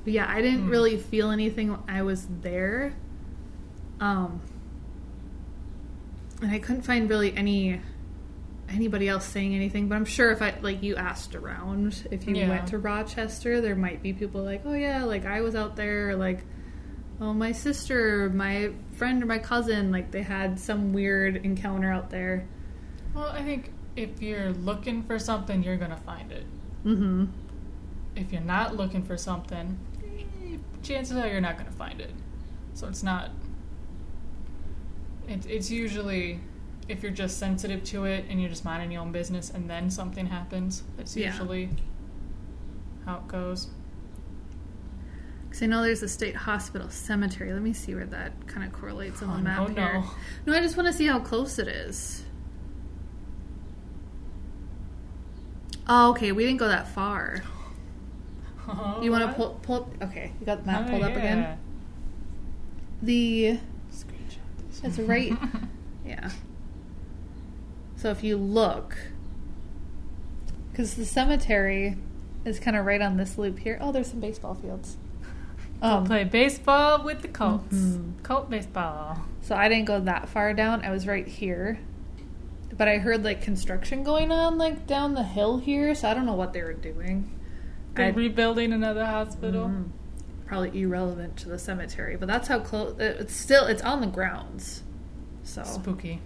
But 0.03 0.13
yeah, 0.13 0.25
I 0.27 0.41
didn't 0.41 0.63
Hmm. 0.63 0.69
really 0.69 0.97
feel 0.97 1.29
anything 1.31 1.69
when 1.71 1.79
I 1.87 2.01
was 2.01 2.27
there. 2.41 2.93
Um 3.99 4.41
and 6.41 6.51
I 6.51 6.57
couldn't 6.59 6.81
find 6.81 7.07
really 7.09 7.35
any 7.37 7.79
anybody 8.67 9.07
else 9.09 9.25
saying 9.25 9.53
anything, 9.53 9.89
but 9.89 9.95
I'm 9.95 10.05
sure 10.05 10.31
if 10.31 10.41
I 10.41 10.55
like 10.61 10.81
you 10.81 10.95
asked 10.95 11.35
around 11.35 12.07
if 12.09 12.25
you 12.25 12.35
Yeah. 12.35 12.49
went 12.49 12.67
to 12.67 12.77
Rochester, 12.79 13.59
there 13.61 13.75
might 13.75 14.01
be 14.01 14.13
people 14.13 14.41
like, 14.43 14.61
"Oh 14.65 14.73
yeah, 14.73 15.03
like 15.03 15.25
I 15.25 15.41
was 15.41 15.55
out 15.55 15.75
there," 15.75 16.15
like 16.15 16.43
Oh, 17.21 17.33
my 17.33 17.51
sister, 17.51 18.31
my 18.31 18.71
friend, 18.93 19.21
or 19.21 19.27
my 19.27 19.37
cousin, 19.37 19.91
like 19.91 20.09
they 20.09 20.23
had 20.23 20.59
some 20.59 20.91
weird 20.91 21.37
encounter 21.45 21.91
out 21.91 22.09
there. 22.09 22.47
Well, 23.13 23.27
I 23.29 23.43
think 23.43 23.71
if 23.95 24.21
you're 24.23 24.51
looking 24.53 25.03
for 25.03 25.19
something, 25.19 25.61
you're 25.61 25.77
gonna 25.77 25.97
find 25.97 26.31
it. 26.31 26.45
Mm-hmm. 26.83 27.25
If 28.15 28.31
you're 28.33 28.41
not 28.41 28.75
looking 28.75 29.03
for 29.03 29.17
something, 29.17 29.77
chances 30.81 31.15
are 31.15 31.27
you're 31.27 31.41
not 31.41 31.57
gonna 31.59 31.71
find 31.71 32.01
it. 32.01 32.11
So 32.73 32.87
it's 32.87 33.03
not. 33.03 33.29
It, 35.27 35.45
it's 35.45 35.69
usually 35.69 36.39
if 36.87 37.03
you're 37.03 37.11
just 37.11 37.37
sensitive 37.37 37.83
to 37.85 38.05
it 38.05 38.25
and 38.29 38.41
you're 38.41 38.49
just 38.49 38.65
minding 38.65 38.91
your 38.91 39.01
own 39.03 39.11
business, 39.11 39.51
and 39.51 39.69
then 39.69 39.91
something 39.91 40.25
happens. 40.25 40.81
That's 40.97 41.15
Yeah. 41.15 41.31
usually 41.31 41.69
how 43.05 43.17
it 43.17 43.27
goes. 43.27 43.67
Because 45.51 45.63
I 45.63 45.65
know 45.65 45.81
there's 45.83 46.01
a 46.01 46.07
state 46.07 46.33
hospital 46.33 46.89
cemetery. 46.89 47.51
Let 47.51 47.61
me 47.61 47.73
see 47.73 47.93
where 47.93 48.05
that 48.05 48.47
kind 48.47 48.65
of 48.65 48.71
correlates 48.71 49.21
on 49.21 49.29
Oh, 49.29 49.35
the 49.35 49.41
map 49.41 49.59
no, 49.59 49.65
here. 49.75 49.93
no. 49.95 50.05
No, 50.45 50.57
I 50.57 50.61
just 50.61 50.77
want 50.77 50.87
to 50.87 50.93
see 50.93 51.05
how 51.07 51.19
close 51.19 51.59
it 51.59 51.67
is. 51.67 52.23
Oh, 55.87 56.11
okay. 56.11 56.31
We 56.31 56.45
didn't 56.45 56.59
go 56.59 56.67
that 56.67 56.87
far. 56.87 57.43
You 59.01 59.11
want 59.11 59.27
to 59.29 59.33
pull, 59.33 59.59
pull 59.63 59.75
up? 59.75 59.89
Okay, 60.03 60.31
you 60.39 60.45
got 60.45 60.61
the 60.61 60.67
map 60.67 60.85
Oh, 60.87 60.91
pulled 60.91 61.03
up 61.03 61.11
again. 61.17 61.39
yeah. 61.39 61.55
The 63.01 63.59
Screenshot 63.91 64.37
this. 64.69 64.81
it's 64.83 64.99
right. 64.99 65.33
yeah. 66.05 66.29
So 67.97 68.11
if 68.11 68.23
you 68.23 68.37
look, 68.37 68.95
because 70.71 70.93
the 70.93 71.05
cemetery 71.05 71.97
is 72.45 72.59
kind 72.61 72.77
of 72.77 72.85
right 72.85 73.01
on 73.01 73.17
this 73.17 73.37
loop 73.37 73.59
here. 73.59 73.77
Oh, 73.81 73.91
there's 73.91 74.07
some 74.11 74.21
baseball 74.21 74.53
fields. 74.53 74.95
Um, 75.81 76.05
Play 76.05 76.23
baseball 76.25 77.03
with 77.03 77.21
the 77.21 77.27
Colts. 77.27 77.75
Mhm. 77.75 78.21
Colt 78.23 78.49
baseball. 78.49 79.17
So 79.41 79.55
I 79.55 79.67
didn't 79.67 79.85
go 79.85 79.99
that 80.01 80.29
far 80.29 80.53
down. 80.53 80.85
I 80.85 80.91
was 80.91 81.07
right 81.07 81.27
here. 81.27 81.79
But 82.77 82.87
I 82.87 82.97
heard 82.99 83.23
like 83.23 83.41
construction 83.41 84.03
going 84.03 84.31
on 84.31 84.57
like 84.57 84.85
down 84.87 85.13
the 85.13 85.23
hill 85.23 85.57
here, 85.57 85.93
so 85.95 86.09
I 86.09 86.13
don't 86.13 86.25
know 86.25 86.35
what 86.35 86.53
they 86.53 86.61
were 86.63 86.73
doing. 86.73 87.29
They're 87.95 88.07
I- 88.07 88.09
rebuilding 88.09 88.71
another 88.73 89.05
hospital. 89.05 89.67
Mhm. 89.67 89.89
Probably 90.45 90.81
irrelevant 90.81 91.37
to 91.37 91.49
the 91.49 91.57
cemetery, 91.57 92.15
but 92.17 92.27
that's 92.27 92.47
how 92.47 92.59
close 92.59 92.95
it's 92.99 93.33
still 93.35 93.65
it's 93.65 93.81
on 93.81 94.01
the 94.01 94.07
grounds. 94.07 94.83
So 95.43 95.63
Spooky. 95.63 96.21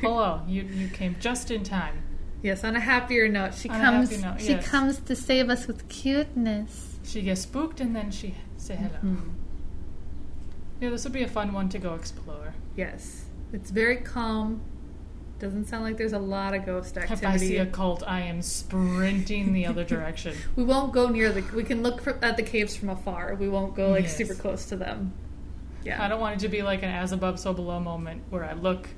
Hello, 0.00 0.42
you 0.48 0.62
you 0.62 0.88
came 0.88 1.16
just 1.20 1.50
in 1.50 1.62
time. 1.62 1.94
yes, 2.42 2.64
on 2.64 2.74
a 2.76 2.80
happier 2.80 3.28
note, 3.28 3.54
she 3.54 3.68
On 3.68 3.80
comes 3.80 4.20
note, 4.22 4.40
she 4.40 4.56
comes 4.56 4.98
to 5.00 5.14
save 5.16 5.48
us 5.48 5.66
with 5.66 5.88
cuteness. 5.88 6.98
She 7.04 7.22
gets 7.22 7.42
spooked 7.42 7.80
and 7.80 7.94
then 7.94 8.10
she 8.10 8.34
say 8.62 8.76
hello. 8.76 8.98
Mhm. 9.04 9.30
Yeah, 10.80 10.90
this 10.90 11.04
would 11.04 11.12
be 11.12 11.22
a 11.22 11.28
fun 11.28 11.52
one 11.52 11.68
to 11.70 11.78
go 11.78 11.94
explore. 11.94 12.54
Yes. 12.76 13.26
It's 13.52 13.70
very 13.70 13.96
calm. 13.96 14.60
Doesn't 15.38 15.66
sound 15.66 15.82
like 15.84 15.96
there's 15.96 16.12
a 16.12 16.18
lot 16.18 16.54
of 16.54 16.64
ghost 16.64 16.96
activity. 16.96 17.26
If. 17.26 17.32
I 17.32 17.36
see 17.36 17.56
a 17.58 17.66
cult, 17.66 18.04
I 18.06 18.20
am 18.20 18.42
sprinting 18.42 19.52
the 19.52 19.66
other 19.66 19.84
direction. 19.94 20.36
We 20.54 20.62
won't 20.62 20.92
go 20.92 21.08
near 21.08 21.32
the. 21.32 21.42
We 21.54 21.64
can 21.64 21.82
look 21.82 22.00
for, 22.00 22.16
at 22.24 22.36
the 22.36 22.42
caves 22.44 22.76
from 22.76 22.88
afar. 22.90 23.34
We 23.34 23.48
won't 23.48 23.74
go 23.74 23.90
like 23.90 24.04
Yes. 24.04 24.16
super 24.16 24.34
close 24.34 24.66
to 24.66 24.76
them. 24.76 25.12
Yeah. 25.84 26.02
I 26.02 26.06
don't 26.06 26.20
want 26.20 26.36
it 26.36 26.40
to 26.40 26.48
be 26.48 26.62
like 26.62 26.84
an 26.84 26.90
as 26.90 27.10
above, 27.10 27.40
so 27.40 27.52
below 27.52 27.80
moment 27.80 28.22
where 28.30 28.44
I 28.44 28.52
look 28.52 28.88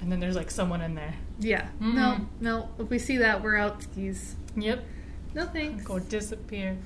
and 0.00 0.12
then 0.12 0.20
there's 0.20 0.36
like 0.36 0.50
someone 0.50 0.80
in 0.80 0.94
there. 0.94 1.14
Yeah. 1.40 1.66
Mm. 1.80 1.94
No. 1.94 2.26
No. 2.40 2.68
If 2.78 2.88
we 2.90 2.98
see 3.00 3.16
that, 3.18 3.42
we're 3.42 3.56
out 3.56 3.82
skis. 3.82 4.36
Yep. 4.56 4.84
No 5.34 5.46
thanks. 5.46 5.82
Go 5.84 5.98
disappear 5.98 6.76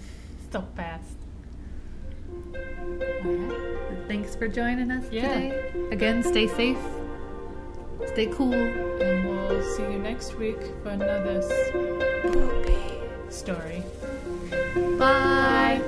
so 0.50 0.64
fast. 0.74 1.04
Alright. 2.54 4.08
Thanks 4.08 4.34
for 4.34 4.48
joining 4.48 4.90
us 4.90 5.04
Yeah. 5.11 5.28
today. 5.34 5.72
Again, 5.90 6.22
stay 6.22 6.46
safe. 6.48 6.78
Stay 8.06 8.26
cool. 8.26 8.54
And 8.54 9.28
we'll 9.28 9.62
see 9.76 9.82
you 9.82 9.98
next 9.98 10.37
week 10.38 10.61
for 10.82 10.90
another 10.90 11.42
spooky 11.42 12.78
story. 13.28 13.82
Bye. 14.98 15.82